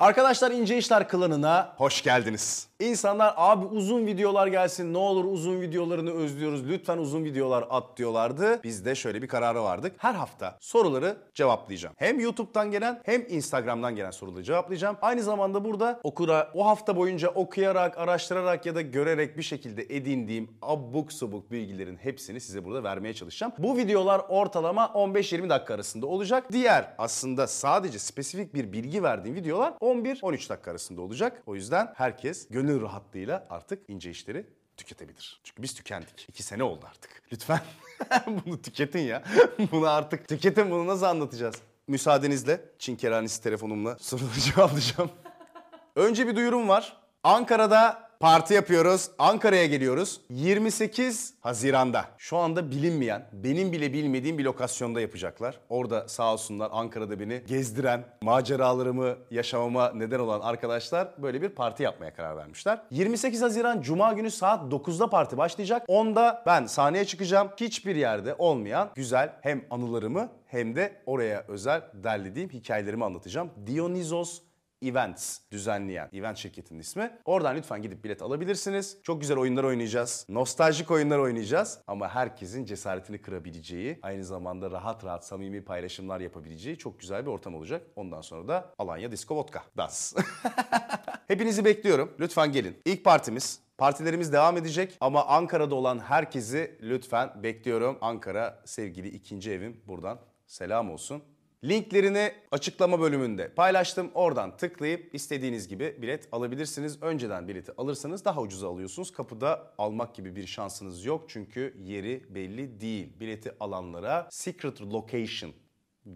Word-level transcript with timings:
Arkadaşlar 0.00 0.50
İnce 0.50 0.78
İşler 0.78 1.08
klanına 1.08 1.72
hoş 1.76 2.02
geldiniz. 2.02 2.70
İnsanlar 2.80 3.34
abi 3.36 3.64
uzun 3.64 4.06
videolar 4.06 4.46
gelsin 4.46 4.94
ne 4.94 4.98
olur 4.98 5.24
uzun 5.24 5.60
videolarını 5.60 6.10
özlüyoruz 6.10 6.68
lütfen 6.68 6.98
uzun 6.98 7.24
videolar 7.24 7.64
at 7.70 7.96
diyorlardı. 7.96 8.62
Biz 8.64 8.84
de 8.84 8.94
şöyle 8.94 9.22
bir 9.22 9.28
karara 9.28 9.64
vardık. 9.64 9.94
Her 9.98 10.14
hafta 10.14 10.56
soruları 10.60 11.16
cevaplayacağım. 11.34 11.94
Hem 11.98 12.20
YouTube'dan 12.20 12.70
gelen 12.70 13.00
hem 13.04 13.26
Instagram'dan 13.28 13.96
gelen 13.96 14.10
soruları 14.10 14.42
cevaplayacağım. 14.42 14.96
Aynı 15.02 15.22
zamanda 15.22 15.64
burada 15.64 16.00
okura 16.02 16.50
o 16.54 16.66
hafta 16.66 16.96
boyunca 16.96 17.28
okuyarak, 17.28 17.98
araştırarak 17.98 18.66
ya 18.66 18.74
da 18.74 18.80
görerek 18.80 19.38
bir 19.38 19.42
şekilde 19.42 19.82
edindiğim 19.82 20.50
abuk 20.62 21.12
subuk 21.12 21.50
bilgilerin 21.50 21.96
hepsini 21.96 22.40
size 22.40 22.64
burada 22.64 22.84
vermeye 22.84 23.14
çalışacağım. 23.14 23.52
Bu 23.58 23.76
videolar 23.76 24.22
ortalama 24.28 24.84
15-20 24.84 25.48
dakika 25.48 25.74
arasında 25.74 26.06
olacak. 26.06 26.52
Diğer 26.52 26.94
aslında 26.98 27.46
sadece 27.46 27.98
spesifik 27.98 28.54
bir 28.54 28.72
bilgi 28.72 29.02
verdiğim 29.02 29.36
videolar 29.36 29.74
11-13 29.90 30.48
dakika 30.48 30.70
arasında 30.70 31.00
olacak. 31.00 31.42
O 31.46 31.54
yüzden 31.54 31.92
herkes 31.96 32.48
gönül 32.48 32.82
rahatlığıyla 32.82 33.46
artık 33.50 33.90
ince 33.90 34.10
işleri 34.10 34.46
tüketebilir. 34.76 35.40
Çünkü 35.44 35.62
biz 35.62 35.74
tükendik. 35.74 36.26
İki 36.28 36.42
sene 36.42 36.62
oldu 36.62 36.86
artık. 36.90 37.22
Lütfen 37.32 37.60
bunu 38.26 38.62
tüketin 38.62 39.00
ya. 39.00 39.22
bunu 39.72 39.88
artık 39.88 40.28
tüketin 40.28 40.70
bunu 40.70 40.86
nasıl 40.86 41.04
anlatacağız? 41.04 41.54
Müsaadenizle 41.86 42.60
Çin 42.78 42.96
keranesi 42.96 43.42
telefonumla 43.42 43.98
soruları 43.98 44.40
cevaplayacağım. 44.54 45.10
Önce 45.96 46.26
bir 46.26 46.36
duyurum 46.36 46.68
var. 46.68 46.96
Ankara'da 47.22 48.09
parti 48.20 48.54
yapıyoruz. 48.54 49.10
Ankara'ya 49.18 49.66
geliyoruz. 49.66 50.20
28 50.30 51.34
Haziran'da. 51.40 52.04
Şu 52.18 52.36
anda 52.36 52.70
bilinmeyen, 52.70 53.28
benim 53.32 53.72
bile 53.72 53.92
bilmediğim 53.92 54.38
bir 54.38 54.44
lokasyonda 54.44 55.00
yapacaklar. 55.00 55.60
Orada 55.68 56.08
sağ 56.08 56.32
olsunlar 56.32 56.68
Ankara'da 56.72 57.20
beni 57.20 57.42
gezdiren, 57.46 58.04
maceralarımı 58.22 59.16
yaşamama 59.30 59.92
neden 59.94 60.18
olan 60.18 60.40
arkadaşlar 60.40 61.08
böyle 61.18 61.42
bir 61.42 61.48
parti 61.48 61.82
yapmaya 61.82 62.14
karar 62.14 62.36
vermişler. 62.36 62.82
28 62.90 63.42
Haziran 63.42 63.80
Cuma 63.80 64.12
günü 64.12 64.30
saat 64.30 64.72
9'da 64.72 65.10
parti 65.10 65.36
başlayacak. 65.36 65.88
10'da 65.88 66.42
ben 66.46 66.66
sahneye 66.66 67.04
çıkacağım. 67.04 67.48
Hiçbir 67.56 67.96
yerde 67.96 68.34
olmayan 68.38 68.90
güzel 68.94 69.32
hem 69.40 69.64
anılarımı 69.70 70.28
hem 70.46 70.76
de 70.76 71.02
oraya 71.06 71.44
özel 71.48 71.82
derlediğim 71.94 72.50
hikayelerimi 72.50 73.04
anlatacağım. 73.04 73.50
Dionysos 73.66 74.40
Events 74.82 75.38
düzenleyen 75.52 76.08
event 76.12 76.38
şirketinin 76.38 76.80
ismi. 76.80 77.18
Oradan 77.24 77.56
lütfen 77.56 77.82
gidip 77.82 78.04
bilet 78.04 78.22
alabilirsiniz. 78.22 78.98
Çok 79.02 79.20
güzel 79.20 79.38
oyunlar 79.38 79.64
oynayacağız. 79.64 80.26
Nostaljik 80.28 80.90
oyunlar 80.90 81.18
oynayacağız. 81.18 81.78
Ama 81.86 82.08
herkesin 82.08 82.64
cesaretini 82.64 83.18
kırabileceği, 83.22 83.98
aynı 84.02 84.24
zamanda 84.24 84.70
rahat 84.70 85.04
rahat 85.04 85.26
samimi 85.26 85.64
paylaşımlar 85.64 86.20
yapabileceği 86.20 86.78
çok 86.78 87.00
güzel 87.00 87.26
bir 87.26 87.30
ortam 87.30 87.54
olacak. 87.54 87.86
Ondan 87.96 88.20
sonra 88.20 88.48
da 88.48 88.74
Alanya 88.78 89.12
Disco 89.12 89.36
Vodka 89.36 89.62
Dans. 89.76 90.14
Hepinizi 91.28 91.64
bekliyorum. 91.64 92.12
Lütfen 92.20 92.52
gelin. 92.52 92.76
İlk 92.84 93.04
partimiz 93.04 93.60
Partilerimiz 93.80 94.32
devam 94.32 94.56
edecek 94.56 94.96
ama 95.00 95.26
Ankara'da 95.26 95.74
olan 95.74 95.98
herkesi 95.98 96.78
lütfen 96.82 97.42
bekliyorum. 97.42 97.98
Ankara 98.00 98.62
sevgili 98.64 99.08
ikinci 99.08 99.52
evim 99.52 99.80
buradan 99.86 100.18
selam 100.46 100.90
olsun. 100.90 101.22
Linklerini 101.64 102.32
açıklama 102.50 103.00
bölümünde 103.00 103.48
paylaştım. 103.48 104.10
Oradan 104.14 104.56
tıklayıp 104.56 105.14
istediğiniz 105.14 105.68
gibi 105.68 105.96
bilet 106.02 106.28
alabilirsiniz. 106.32 107.02
Önceden 107.02 107.48
bileti 107.48 107.72
alırsanız 107.76 108.24
daha 108.24 108.40
ucuza 108.40 108.68
alıyorsunuz. 108.68 109.12
Kapıda 109.12 109.74
almak 109.78 110.14
gibi 110.14 110.36
bir 110.36 110.46
şansınız 110.46 111.04
yok. 111.04 111.24
Çünkü 111.28 111.74
yeri 111.78 112.34
belli 112.34 112.80
değil. 112.80 113.20
Bileti 113.20 113.54
alanlara 113.60 114.28
secret 114.30 114.82
location 114.82 115.52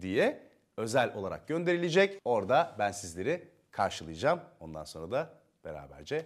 diye 0.01 0.47
özel 0.77 1.15
olarak 1.15 1.47
gönderilecek. 1.47 2.21
Orada 2.25 2.75
ben 2.79 2.91
sizleri 2.91 3.47
karşılayacağım. 3.71 4.39
Ondan 4.59 4.83
sonra 4.83 5.11
da 5.11 5.39
beraberce. 5.65 6.25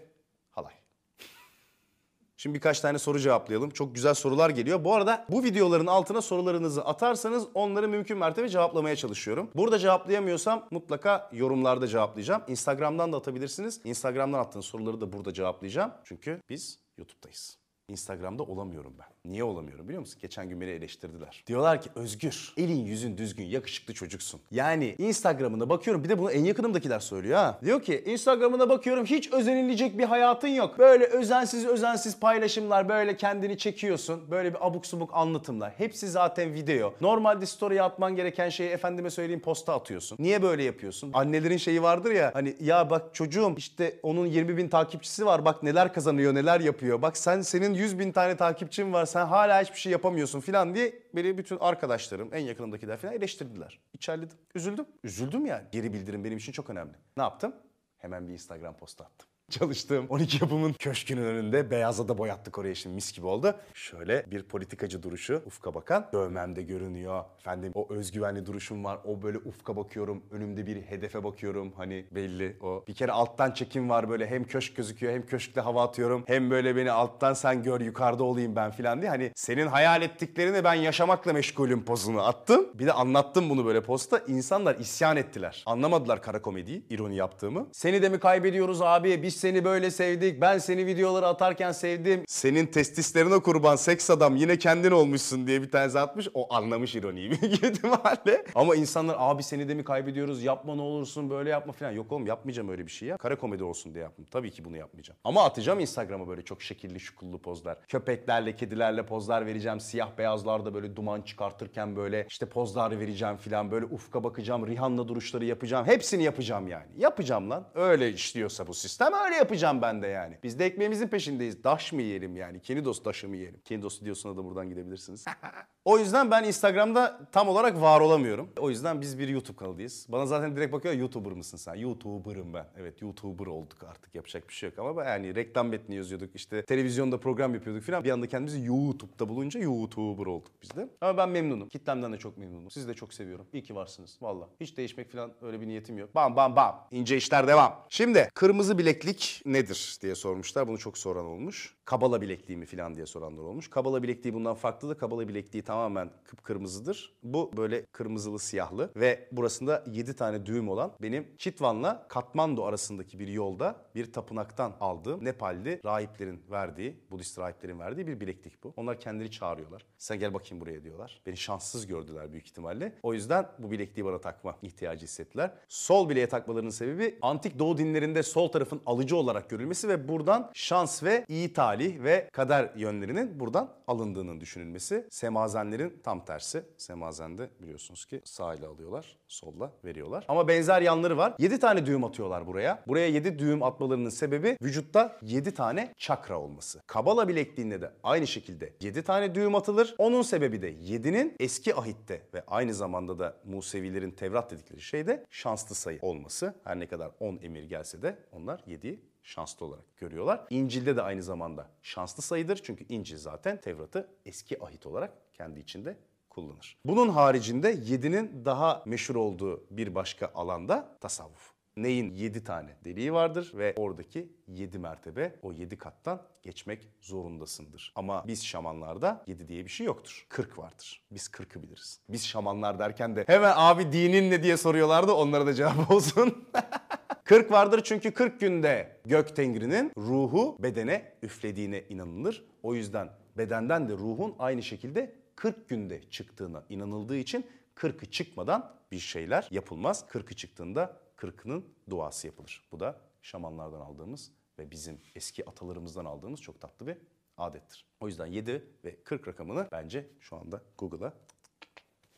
Şimdi 2.41 2.55
birkaç 2.55 2.79
tane 2.79 3.00
soru 3.00 3.19
cevaplayalım. 3.19 3.69
Çok 3.69 3.95
güzel 3.95 4.13
sorular 4.13 4.50
geliyor. 4.50 4.83
Bu 4.83 4.94
arada 4.94 5.25
bu 5.29 5.44
videoların 5.44 5.88
altına 5.88 6.22
sorularınızı 6.22 6.85
atarsanız 6.85 7.47
onları 7.53 7.88
mümkün 7.88 8.17
mertebe 8.17 8.50
cevaplamaya 8.50 8.95
çalışıyorum. 8.95 9.50
Burada 9.55 9.79
cevaplayamıyorsam 9.79 10.67
mutlaka 10.72 11.29
yorumlarda 11.33 11.88
cevaplayacağım. 11.88 12.41
Instagram'dan 12.47 13.13
da 13.13 13.17
atabilirsiniz. 13.17 13.81
Instagram'dan 13.83 14.39
attığınız 14.39 14.66
soruları 14.66 15.01
da 15.01 15.13
burada 15.13 15.33
cevaplayacağım. 15.33 15.91
Çünkü 16.03 16.41
biz 16.50 16.79
YouTube'dayız. 16.97 17.57
Instagram'da 17.89 18.44
olamıyorum 18.44 18.94
ben. 19.00 19.31
Niye 19.31 19.44
olamıyorum 19.44 19.85
biliyor 19.88 20.00
musun? 20.00 20.19
Geçen 20.22 20.50
gün 20.50 20.61
beni 20.61 20.69
eleştirdiler. 20.69 21.44
Diyorlar 21.47 21.81
ki 21.81 21.89
Özgür, 21.95 22.53
elin 22.57 22.85
yüzün 22.85 23.17
düzgün, 23.17 23.45
yakışıklı 23.45 23.94
çocuksun. 23.94 24.41
Yani 24.51 24.95
Instagram'ına 24.97 25.69
bakıyorum, 25.69 26.03
bir 26.03 26.09
de 26.09 26.17
bunu 26.19 26.31
en 26.31 26.44
yakınımdakiler 26.45 27.00
söylüyor 27.00 27.38
ha. 27.38 27.59
Diyor 27.66 27.81
ki 27.81 28.03
Instagram'ına 28.05 28.69
bakıyorum 28.69 29.05
hiç 29.05 29.33
özenilecek 29.33 29.97
bir 29.97 30.03
hayatın 30.03 30.47
yok. 30.47 30.79
Böyle 30.79 31.05
özensiz 31.05 31.66
özensiz 31.66 32.19
paylaşımlar, 32.19 32.89
böyle 32.89 33.17
kendini 33.17 33.57
çekiyorsun. 33.57 34.31
Böyle 34.31 34.53
bir 34.53 34.67
abuk 34.67 34.85
subuk 34.85 35.09
anlatımlar. 35.13 35.73
Hepsi 35.77 36.07
zaten 36.07 36.53
video. 36.53 36.94
Normalde 37.01 37.45
story'e 37.45 37.81
atman 37.81 38.16
gereken 38.16 38.50
şeyi 38.50 38.69
efendime 38.69 39.09
söyleyeyim 39.09 39.41
posta 39.41 39.73
atıyorsun. 39.73 40.17
Niye 40.19 40.41
böyle 40.41 40.63
yapıyorsun? 40.63 41.11
Annelerin 41.13 41.57
şeyi 41.57 41.83
vardır 41.83 42.11
ya 42.11 42.31
hani 42.33 42.56
ya 42.59 42.89
bak 42.89 43.03
çocuğum 43.13 43.53
işte 43.57 44.00
onun 44.03 44.25
20 44.25 44.57
bin 44.57 44.69
takipçisi 44.69 45.25
var 45.25 45.45
bak 45.45 45.63
neler 45.63 45.94
kazanıyor 45.94 46.35
neler 46.35 46.59
yapıyor. 46.59 47.01
Bak 47.01 47.17
sen 47.17 47.41
senin 47.41 47.73
100 47.79 48.00
bin 48.00 48.12
tane 48.12 48.38
takipçin 48.38 48.94
var 48.94 49.06
sen 49.06 49.25
hala 49.25 49.62
hiçbir 49.62 49.78
şey 49.78 49.91
yapamıyorsun 49.91 50.40
falan 50.40 50.75
diye 50.75 50.94
beni 51.16 51.38
bütün 51.38 51.57
arkadaşlarım 51.59 52.29
en 52.34 52.40
yakınımdakiler 52.40 52.97
falan 52.97 53.13
eleştirdiler. 53.13 53.79
İçerledim. 53.94 54.38
Üzüldüm. 54.56 54.85
Üzüldüm 55.03 55.45
yani. 55.45 55.63
Geri 55.72 55.94
bildirim 55.94 56.23
benim 56.23 56.38
için 56.38 56.51
çok 56.51 56.69
önemli. 56.69 56.94
Ne 57.18 57.23
yaptım? 57.23 57.56
Hemen 57.97 58.28
bir 58.28 58.34
Instagram 58.34 58.78
postu 58.78 59.03
attım. 59.03 59.28
Çalıştığım 59.50 60.06
12 60.10 60.44
yapımın 60.44 60.74
köşkünün 60.74 61.26
önünde 61.26 61.72
beyaza 61.72 62.08
da 62.08 62.18
boyattık 62.18 62.58
oraya 62.58 62.76
şimdi 62.76 62.96
mis 62.96 63.12
gibi 63.14 63.26
oldu. 63.26 63.56
Şöyle 63.74 64.26
bir 64.32 64.44
politikacı 64.44 65.04
duruşu 65.04 65.42
ufka 65.46 65.74
bakan. 65.74 66.08
Dövmemde 66.14 66.62
görünüyor. 66.64 67.24
Efendim 67.40 67.72
o 67.76 67.88
özgüvenli 67.90 68.46
duruşum 68.46 68.84
var. 68.84 69.00
O 69.06 69.22
böyle 69.22 69.38
ufka 69.38 69.76
bakıyorum. 69.76 70.24
Önümde 70.32 70.68
bir 70.68 70.82
hedefe 70.82 71.24
bakıyorum. 71.24 71.74
Hani 71.78 72.06
belli 72.12 72.58
o. 72.62 72.84
Bir 72.88 72.94
kere 72.94 73.12
alttan 73.12 73.52
çekim 73.52 73.90
var 73.90 74.10
böyle 74.10 74.28
hem 74.28 74.44
köşk 74.44 74.76
gözüküyor 74.76 75.14
hem 75.14 75.26
köşkle 75.26 75.62
hava 75.62 75.84
atıyorum. 75.84 76.24
Hem 76.28 76.52
böyle 76.52 76.76
beni 76.76 76.92
alttan 76.92 77.34
sen 77.34 77.64
gör 77.64 77.81
yukarıda 77.81 78.24
olayım 78.24 78.56
ben 78.56 78.72
filan 78.72 79.02
diye. 79.02 79.10
Hani 79.10 79.31
senin 79.36 79.68
hayal 79.68 80.02
ettiklerini 80.02 80.64
ben 80.64 80.74
yaşamakla 80.74 81.34
meşgulüm 81.34 81.86
pozunu 81.86 82.22
attım. 82.28 82.68
Bir 82.74 82.86
de 82.86 82.94
anlattım 82.94 83.50
bunu 83.50 83.66
böyle 83.66 83.84
posta. 83.84 84.20
İnsanlar 84.28 84.76
isyan 84.76 85.18
ettiler. 85.18 85.64
Anlamadılar 85.66 86.22
kara 86.22 86.42
komediyi, 86.42 86.84
ironi 86.90 87.16
yaptığımı. 87.16 87.68
Seni 87.72 88.02
de 88.02 88.10
mi 88.10 88.20
kaybediyoruz 88.20 88.81
abi? 88.81 89.24
Biz 89.24 89.38
seni 89.39 89.66
böyle 89.66 89.91
sevdik. 89.91 90.41
Ben 90.41 90.57
seni 90.57 90.85
videoları 90.85 91.27
atarken 91.27 91.72
sevdim. 91.72 92.23
Senin 92.27 92.66
testislerine 92.66 93.39
kurban 93.39 93.75
seks 93.75 94.09
adam 94.09 94.35
yine 94.35 94.57
kendin 94.59 94.91
olmuşsun 94.91 95.47
diye 95.47 95.61
bir 95.61 95.72
tanesi 95.72 96.00
atmış. 96.00 96.27
O 96.33 96.53
anlamış 96.53 96.95
ironiyi 96.95 97.31
büyük 97.31 97.44
ihtimalle. 97.63 98.45
Ama 98.55 98.75
insanlar 98.75 99.16
abi 99.19 99.44
seni 99.44 99.69
de 99.69 99.73
mi 99.73 99.83
kaybediyoruz? 99.83 100.44
Yapma 100.44 100.75
ne 100.75 100.81
olursun 100.81 101.29
böyle 101.29 101.50
yapma 101.50 101.73
falan. 101.73 101.91
Yok 101.91 102.11
oğlum 102.11 102.27
yapmayacağım 102.27 102.69
öyle 102.69 102.85
bir 102.85 102.91
şey 102.91 103.09
ya. 103.09 103.17
Kara 103.17 103.35
komedi 103.38 103.63
olsun 103.63 103.94
diye 103.94 104.03
yaptım. 104.03 104.25
Tabii 104.31 104.51
ki 104.51 104.66
bunu 104.66 104.77
yapmayacağım. 104.77 105.17
Ama 105.23 105.44
atacağım 105.44 105.79
Instagram'a 105.79 106.27
böyle 106.27 106.41
çok 106.41 106.61
şekilli 106.61 107.00
şukullu 107.00 107.41
pozlar. 107.41 107.77
Köpeklerle, 107.88 108.56
kedilerle 108.56 109.06
pozlar 109.06 109.45
vereceğim. 109.45 109.79
Siyah 109.79 110.17
beyazlarda 110.17 110.73
böyle 110.73 110.95
duman 110.95 111.21
çıkartırken 111.21 111.95
böyle 111.95 112.25
işte 112.29 112.45
pozlar 112.45 113.00
vereceğim 113.00 113.38
filan. 113.38 113.71
Böyle 113.71 113.85
ufka 113.85 114.23
bakacağım. 114.23 114.67
Rihanna 114.67 115.07
duruşları 115.07 115.45
yapacağım. 115.45 115.85
Hepsini 115.85 116.23
yapacağım 116.23 116.67
yani. 116.67 116.85
Yapacağım 116.97 117.50
lan. 117.50 117.67
Öyle 117.75 118.09
işliyorsa 118.13 118.67
bu 118.67 118.73
sistem 118.73 119.13
öyle 119.25 119.28
yapacağım 119.35 119.81
ben 119.81 120.01
de 120.01 120.07
yani. 120.07 120.38
Biz 120.44 120.59
de 120.59 120.66
ekmeğimizin 120.66 121.07
peşindeyiz. 121.07 121.63
Daş 121.63 121.94
mı 121.94 122.01
yiyelim 122.01 122.36
yani? 122.36 122.62
Kenidos 122.62 123.04
taşı 123.04 123.30
mı 123.30 123.36
yiyelim? 123.36 123.62
Kenidos 123.65 124.01
diyorsun 124.01 124.38
da 124.38 124.44
buradan 124.45 124.69
gidebilirsiniz. 124.69 125.25
o 125.89 126.00
yüzden 126.00 126.31
ben 126.31 126.44
Instagram'da 126.44 127.19
tam 127.31 127.47
olarak 127.47 127.81
var 127.81 128.01
olamıyorum. 128.01 128.50
O 128.59 128.69
yüzden 128.69 129.01
biz 129.01 129.19
bir 129.19 129.27
YouTube 129.27 129.57
kanalıyız. 129.57 130.06
Bana 130.09 130.25
zaten 130.25 130.56
direkt 130.56 130.74
bakıyor 130.74 130.94
YouTuber 130.94 131.31
mısın 131.31 131.57
sen? 131.57 131.75
YouTuber'ım 131.75 132.53
ben. 132.53 132.65
Evet 132.77 133.01
YouTuber 133.01 133.45
olduk 133.45 133.83
artık 133.83 134.15
yapacak 134.15 134.50
bir 134.50 134.53
şey 134.53 134.69
yok 134.69 134.80
ama 134.80 135.03
yani 135.03 135.36
reklam 135.36 135.68
metni 135.68 135.95
yazıyorduk 135.95 136.36
işte 136.36 136.65
televizyonda 136.65 137.19
program 137.19 137.53
yapıyorduk 137.53 137.83
falan. 137.83 138.03
Bir 138.03 138.09
anda 138.09 138.27
kendimizi 138.27 138.65
YouTube'da 138.65 139.30
bulunca 139.30 139.59
YouTuber 139.59 140.25
olduk 140.25 140.51
biz 140.62 140.75
de. 140.75 140.89
Ama 141.01 141.18
ben 141.18 141.30
memnunum. 141.30 141.69
Kitlemden 141.69 142.13
de 142.13 142.18
çok 142.18 142.38
memnunum. 142.38 142.71
Sizi 142.71 142.88
de 142.88 142.94
çok 142.94 143.13
seviyorum. 143.13 143.45
İyi 143.53 143.63
ki 143.63 143.75
varsınız. 143.75 144.18
Valla. 144.21 144.50
Hiç 144.59 144.77
değişmek 144.77 145.12
falan 145.12 145.31
öyle 145.42 145.62
bir 145.62 145.68
niyetim 145.68 145.97
yok. 145.97 146.15
Bam 146.15 146.35
bam 146.35 146.56
bam. 146.56 146.88
İnce 146.92 147.18
işler 147.18 147.47
devam. 147.47 147.85
Şimdi 147.89 148.30
kırmızı 148.33 148.77
bileklik 148.77 149.42
nedir 149.45 149.97
diye 150.01 150.15
sormuşlar. 150.15 150.68
Bunu 150.68 150.77
çok 150.77 150.97
soran 150.97 151.25
olmuş. 151.25 151.75
Kabala 151.89 152.21
bilekliği 152.21 152.57
mi 152.57 152.65
falan 152.65 152.95
diye 152.95 153.06
soranlar 153.06 153.44
olmuş. 153.44 153.69
Kabala 153.69 154.03
bilekliği 154.03 154.33
bundan 154.33 154.56
farklıdır. 154.56 154.97
Kabala 154.97 155.27
bilekliği 155.27 155.63
tamamen 155.63 156.12
kıpkırmızıdır. 156.24 157.13
Bu 157.24 157.51
böyle 157.57 157.86
kırmızılı 157.86 158.39
siyahlı 158.39 158.91
ve 158.95 159.27
burasında 159.31 159.83
7 159.91 160.15
tane 160.15 160.45
düğüm 160.45 160.69
olan 160.69 160.91
benim 161.01 161.27
Chitwan'la 161.38 162.07
Katmandu 162.07 162.65
arasındaki 162.65 163.19
bir 163.19 163.27
yolda 163.27 163.75
bir 163.95 164.13
tapınaktan 164.13 164.75
aldığım 164.80 165.25
Nepalli 165.25 165.81
rahiplerin 165.86 166.41
verdiği, 166.51 167.00
Budist 167.12 167.39
rahiplerin 167.39 167.80
verdiği 167.80 168.07
bir 168.07 168.19
bileklik 168.19 168.63
bu. 168.63 168.74
Onlar 168.77 169.00
kendileri 169.00 169.31
çağırıyorlar. 169.31 169.85
Sen 169.97 170.19
gel 170.19 170.33
bakayım 170.33 170.62
buraya 170.62 170.83
diyorlar. 170.83 171.21
Beni 171.25 171.38
şanssız 171.38 171.88
gördüler 171.88 172.31
büyük 172.31 172.47
ihtimalle. 172.47 172.95
O 173.03 173.13
yüzden 173.13 173.47
bu 173.59 173.71
bilekliği 173.71 174.06
bana 174.06 174.21
takma 174.21 174.56
ihtiyacı 174.62 175.03
hissettiler. 175.03 175.53
Sol 175.68 176.09
bileğe 176.09 176.30
takmalarının 176.30 176.69
sebebi 176.69 177.18
antik 177.21 177.59
doğu 177.59 177.77
dinlerinde 177.77 178.24
sol 178.24 178.47
tarafın 178.47 178.81
alıcı 178.85 179.15
olarak 179.15 179.50
görülmesi 179.50 179.88
ve 179.89 180.07
buradan 180.07 180.51
şans 180.53 181.03
ve 181.03 181.25
iyi 181.27 181.53
talih 181.53 181.79
ve 181.80 182.30
kader 182.34 182.70
yönlerinin 182.76 183.40
buradan 183.40 183.74
alındığının 183.88 184.42
düşünülmesi. 184.42 185.08
Semazenlerin 185.10 186.00
tam 186.04 186.26
tersi. 186.26 186.64
Semazende 186.78 187.50
biliyorsunuz 187.62 188.06
ki 188.06 188.22
sağ 188.24 188.56
ile 188.56 188.68
alıyorlar, 188.68 189.18
solla 189.28 189.72
veriyorlar. 189.86 190.26
Ama 190.28 190.48
benzer 190.48 190.81
yanları 190.81 191.18
var. 191.18 191.34
7 191.40 191.60
tane 191.60 191.86
düğüm 191.86 192.04
atıyorlar 192.04 192.48
buraya. 192.48 192.84
Buraya 192.88 193.08
7 193.08 193.40
düğüm 193.40 193.64
atmalarının 193.64 194.10
sebebi 194.10 194.58
vücutta 194.62 195.18
7 195.22 195.54
tane 195.54 195.94
çakra 195.98 196.40
olması. 196.40 196.81
Kabala 196.88 197.28
bilekliğinde 197.28 197.81
de 197.81 197.92
aynı 198.04 198.28
şekilde 198.28 198.74
7 198.81 199.04
tane 199.04 199.36
düğüm 199.36 199.56
atılır. 199.56 199.96
Onun 199.98 200.22
sebebi 200.22 200.62
de 200.62 200.72
7'nin 200.72 201.36
eski 201.40 201.76
ahitte 201.76 202.22
ve 202.34 202.44
aynı 202.48 202.74
zamanda 202.74 203.20
da 203.20 203.38
Musevilerin 203.44 204.12
Tevrat 204.12 204.52
dedikleri 204.52 204.81
şeyde 204.81 205.26
şanslı 205.30 205.76
sayı 205.76 206.00
olması. 206.02 206.54
Her 206.64 206.80
ne 206.80 206.88
kadar 206.88 207.12
10 207.20 207.40
emir 207.42 207.64
gelse 207.64 208.02
de 208.02 208.18
onlar 208.31 208.60
7'yi 208.60 209.08
şanslı 209.24 209.66
olarak 209.66 209.98
görüyorlar. 209.98 210.48
İncil'de 210.50 210.95
de 210.95 211.01
aynı 211.01 211.24
zamanda 211.24 211.69
şanslı 211.81 212.24
sayıdır. 212.24 212.60
Çünkü 212.63 212.86
İncil 212.89 213.18
zaten 213.18 213.62
Tevrat'ı 213.62 214.07
eski 214.25 214.63
ahit 214.63 214.86
olarak 214.86 215.13
kendi 215.33 215.60
içinde 215.60 215.98
kullanır. 216.30 216.77
Bunun 216.86 217.10
haricinde 217.10 217.74
7'nin 217.74 218.45
daha 218.45 218.83
meşhur 218.86 219.16
olduğu 219.16 219.63
bir 219.71 219.95
başka 219.95 220.31
alanda 220.36 220.98
tasavvuf. 221.01 221.51
Neyin 221.77 222.16
7 222.16 222.44
tane 222.44 222.75
deliği 222.86 223.13
vardır 223.13 223.51
ve 223.56 223.74
oradaki 223.77 224.30
7 224.48 224.80
mertebe 224.80 225.36
o 225.42 225.51
7 225.51 225.77
kattan 225.77 226.21
geçmek 226.44 226.88
zorundasındır. 227.01 227.94
Ama 227.95 228.24
biz 228.27 228.45
şamanlarda 228.45 229.24
7 229.27 229.48
diye 229.48 229.66
bir 229.66 229.69
şey 229.69 229.86
yoktur. 229.86 230.25
40 230.30 230.57
vardır. 230.57 231.01
Biz 231.12 231.27
40'ı 231.27 231.63
biliriz. 231.63 232.00
Biz 232.10 232.27
şamanlar 232.27 232.80
derken 232.80 233.16
de 233.16 233.24
hemen 233.27 233.54
abi 233.56 233.92
dinin 233.92 234.31
ne 234.31 234.44
diye 234.44 234.57
soruyorlardı 234.57 235.12
onlara 235.13 235.45
da 235.45 235.54
cevap 235.54 235.92
olsun. 235.92 236.45
40 237.30 237.52
vardır 237.52 237.81
çünkü 237.84 238.12
40 238.12 238.40
günde 238.40 238.98
gök 239.06 239.36
tengrinin 239.36 239.92
ruhu 239.98 240.58
bedene 240.60 241.14
üflediğine 241.22 241.84
inanılır. 241.90 242.46
O 242.64 242.76
yüzden 242.76 243.10
bedenden 243.38 243.90
de 243.90 243.94
ruhun 243.94 244.36
aynı 244.40 244.64
şekilde 244.64 245.16
40 245.36 245.70
günde 245.70 246.10
çıktığına 246.10 246.64
inanıldığı 246.70 247.18
için 247.18 247.48
40'ı 247.76 248.12
çıkmadan 248.12 248.76
bir 248.92 249.00
şeyler 249.00 249.48
yapılmaz. 249.52 250.06
40'ı 250.10 250.36
çıktığında 250.36 250.98
40'ının 251.18 251.66
duası 251.90 252.28
yapılır. 252.28 252.68
Bu 252.72 252.80
da 252.80 253.00
şamanlardan 253.22 253.80
aldığımız 253.80 254.31
ve 254.60 254.72
bizim 254.72 254.98
eski 255.16 255.46
atalarımızdan 255.46 256.06
aldığımız 256.06 256.42
çok 256.42 256.62
tatlı 256.62 256.88
bir 256.88 256.98
adettir. 257.38 257.86
O 258.00 258.08
yüzden 258.08 258.26
7 258.26 258.64
ve 258.86 259.04
40 259.04 259.28
rakamını 259.28 259.68
bence 259.72 260.08
şu 260.20 260.36
anda 260.36 260.62
Google'a 260.78 261.14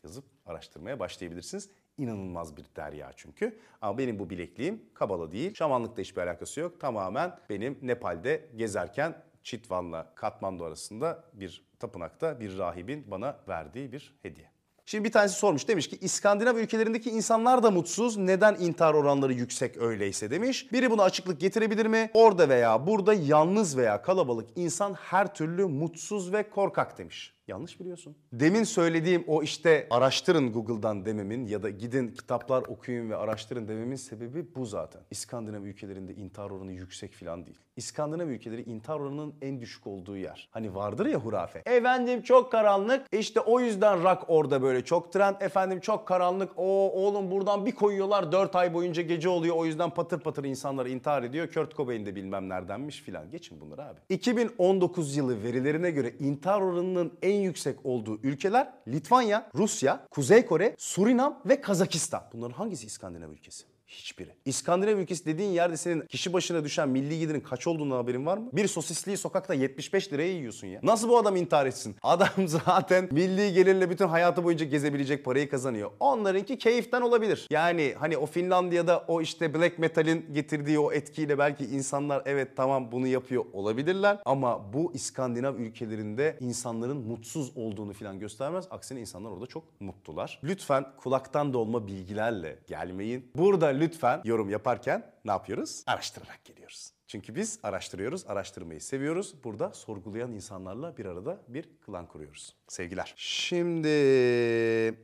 yazıp 0.03 0.25
araştırmaya 0.45 0.99
başlayabilirsiniz. 0.99 1.69
İnanılmaz 2.01 2.57
bir 2.57 2.65
derya 2.75 3.11
çünkü. 3.15 3.59
Ama 3.81 3.97
benim 3.97 4.19
bu 4.19 4.29
bilekliğim 4.29 4.81
kabala 4.93 5.31
değil. 5.31 5.53
Şamanlıkla 5.53 6.01
hiçbir 6.01 6.21
alakası 6.21 6.59
yok. 6.59 6.79
Tamamen 6.79 7.39
benim 7.49 7.79
Nepal'de 7.81 8.49
gezerken 8.55 9.23
Chitwan'la 9.43 10.15
Katmandu 10.15 10.63
arasında 10.63 11.23
bir 11.33 11.65
tapınakta 11.79 12.39
bir 12.39 12.57
rahibin 12.57 13.11
bana 13.11 13.37
verdiği 13.47 13.91
bir 13.91 14.15
hediye. 14.21 14.51
Şimdi 14.85 15.03
bir 15.03 15.11
tanesi 15.11 15.35
sormuş 15.35 15.67
demiş 15.67 15.89
ki 15.89 15.97
İskandinav 16.01 16.55
ülkelerindeki 16.55 17.09
insanlar 17.09 17.63
da 17.63 17.71
mutsuz. 17.71 18.17
Neden 18.17 18.55
intihar 18.59 18.93
oranları 18.93 19.33
yüksek 19.33 19.77
öyleyse 19.77 20.31
demiş. 20.31 20.71
Biri 20.71 20.91
buna 20.91 21.03
açıklık 21.03 21.39
getirebilir 21.39 21.85
mi? 21.85 22.11
Orada 22.13 22.49
veya 22.49 22.87
burada 22.87 23.13
yalnız 23.13 23.77
veya 23.77 24.01
kalabalık 24.01 24.49
insan 24.55 24.93
her 24.93 25.33
türlü 25.33 25.65
mutsuz 25.65 26.33
ve 26.33 26.49
korkak 26.49 26.97
demiş. 26.97 27.33
Yanlış 27.51 27.79
biliyorsun. 27.79 28.15
Demin 28.33 28.63
söylediğim 28.63 29.23
o 29.27 29.43
işte 29.43 29.87
araştırın 29.89 30.53
Google'dan 30.53 31.05
dememin 31.05 31.45
ya 31.47 31.63
da 31.63 31.69
gidin 31.69 32.07
kitaplar 32.07 32.61
okuyun 32.61 33.09
ve 33.09 33.15
araştırın 33.15 33.67
dememin 33.67 33.95
sebebi 33.95 34.55
bu 34.55 34.65
zaten. 34.65 35.01
İskandinav 35.11 35.63
ülkelerinde 35.63 36.13
intihar 36.15 36.49
oranı 36.49 36.71
yüksek 36.71 37.13
falan 37.13 37.45
değil. 37.45 37.59
İskandinav 37.75 38.27
ülkeleri 38.27 38.61
intihar 38.61 38.99
oranının 38.99 39.33
en 39.41 39.61
düşük 39.61 39.87
olduğu 39.87 40.17
yer. 40.17 40.49
Hani 40.51 40.75
vardır 40.75 41.05
ya 41.05 41.19
hurafe. 41.19 41.61
Efendim 41.65 42.21
çok 42.21 42.51
karanlık. 42.51 43.05
İşte 43.11 43.39
o 43.39 43.59
yüzden 43.59 44.03
rock 44.03 44.23
orada 44.27 44.61
böyle 44.61 44.83
çok 44.83 45.13
trend. 45.13 45.35
Efendim 45.41 45.79
çok 45.79 46.07
karanlık. 46.07 46.51
O 46.57 46.91
oğlum 46.91 47.31
buradan 47.31 47.65
bir 47.65 47.71
koyuyorlar 47.71 48.31
4 48.31 48.55
ay 48.55 48.73
boyunca 48.73 49.01
gece 49.01 49.29
oluyor. 49.29 49.55
O 49.55 49.65
yüzden 49.65 49.89
patır 49.89 50.19
patır 50.19 50.43
insanlar 50.43 50.85
intihar 50.85 51.23
ediyor. 51.23 51.53
Kurt 51.53 51.75
Cobain 51.75 52.05
de 52.05 52.15
bilmem 52.15 52.49
neredenmiş 52.49 53.01
filan. 53.01 53.31
Geçin 53.31 53.61
bunları 53.61 53.83
abi. 53.83 53.99
2019 54.09 55.17
yılı 55.17 55.43
verilerine 55.43 55.91
göre 55.91 56.13
intihar 56.19 56.61
oranının 56.61 57.13
en 57.21 57.40
yüksek 57.41 57.85
olduğu 57.85 58.19
ülkeler 58.23 58.73
Litvanya, 58.87 59.49
Rusya, 59.55 60.07
Kuzey 60.11 60.45
Kore, 60.45 60.75
Surinam 60.77 61.41
ve 61.45 61.61
Kazakistan. 61.61 62.23
Bunların 62.33 62.53
hangisi 62.53 62.85
İskandinav 62.85 63.29
ülkesi? 63.29 63.70
Hiçbiri. 63.91 64.29
İskandinav 64.45 64.97
ülkesi 64.97 65.25
dediğin 65.25 65.49
yerde 65.49 65.77
senin 65.77 66.01
kişi 66.01 66.33
başına 66.33 66.63
düşen 66.63 66.89
milli 66.89 67.19
gelirin 67.19 67.39
kaç 67.39 67.67
olduğunu 67.67 67.95
haberin 67.95 68.25
var 68.25 68.37
mı? 68.37 68.49
Bir 68.53 68.67
sosisliği 68.67 69.17
sokakta 69.17 69.53
75 69.53 70.13
liraya 70.13 70.31
yiyorsun 70.31 70.67
ya. 70.67 70.79
Nasıl 70.83 71.09
bu 71.09 71.17
adam 71.17 71.35
intihar 71.35 71.65
etsin? 71.65 71.95
Adam 72.03 72.47
zaten 72.47 73.09
milli 73.11 73.53
gelirle 73.53 73.89
bütün 73.89 74.07
hayatı 74.07 74.43
boyunca 74.43 74.65
gezebilecek 74.65 75.25
parayı 75.25 75.49
kazanıyor. 75.49 75.91
Onlarınki 75.99 76.57
keyiften 76.57 77.01
olabilir. 77.01 77.47
Yani 77.49 77.95
hani 77.99 78.17
o 78.17 78.25
Finlandiya'da 78.25 79.05
o 79.07 79.21
işte 79.21 79.53
black 79.53 79.79
metal'in 79.79 80.33
getirdiği 80.33 80.79
o 80.79 80.91
etkiyle 80.91 81.37
belki 81.37 81.65
insanlar 81.65 82.21
evet 82.25 82.57
tamam 82.57 82.91
bunu 82.91 83.07
yapıyor 83.07 83.45
olabilirler. 83.53 84.17
Ama 84.25 84.73
bu 84.73 84.91
İskandinav 84.93 85.55
ülkelerinde 85.55 86.37
insanların 86.39 86.97
mutsuz 86.97 87.51
olduğunu 87.57 87.93
falan 87.93 88.19
göstermez. 88.19 88.65
Aksine 88.71 88.99
insanlar 88.99 89.31
orada 89.31 89.47
çok 89.47 89.63
mutlular. 89.81 90.39
Lütfen 90.43 90.85
kulaktan 90.97 91.53
dolma 91.53 91.87
bilgilerle 91.87 92.59
gelmeyin. 92.67 93.31
Burada 93.35 93.80
lütfen 93.81 94.21
yorum 94.23 94.49
yaparken 94.49 95.11
ne 95.25 95.31
yapıyoruz? 95.31 95.83
Araştırarak 95.87 96.45
geliyoruz. 96.45 96.91
Çünkü 97.07 97.35
biz 97.35 97.59
araştırıyoruz, 97.63 98.25
araştırmayı 98.27 98.81
seviyoruz. 98.81 99.35
Burada 99.43 99.73
sorgulayan 99.73 100.31
insanlarla 100.31 100.97
bir 100.97 101.05
arada 101.05 101.37
bir 101.47 101.69
klan 101.85 102.05
kuruyoruz. 102.05 102.55
Sevgiler. 102.67 103.13
Şimdi 103.17 103.87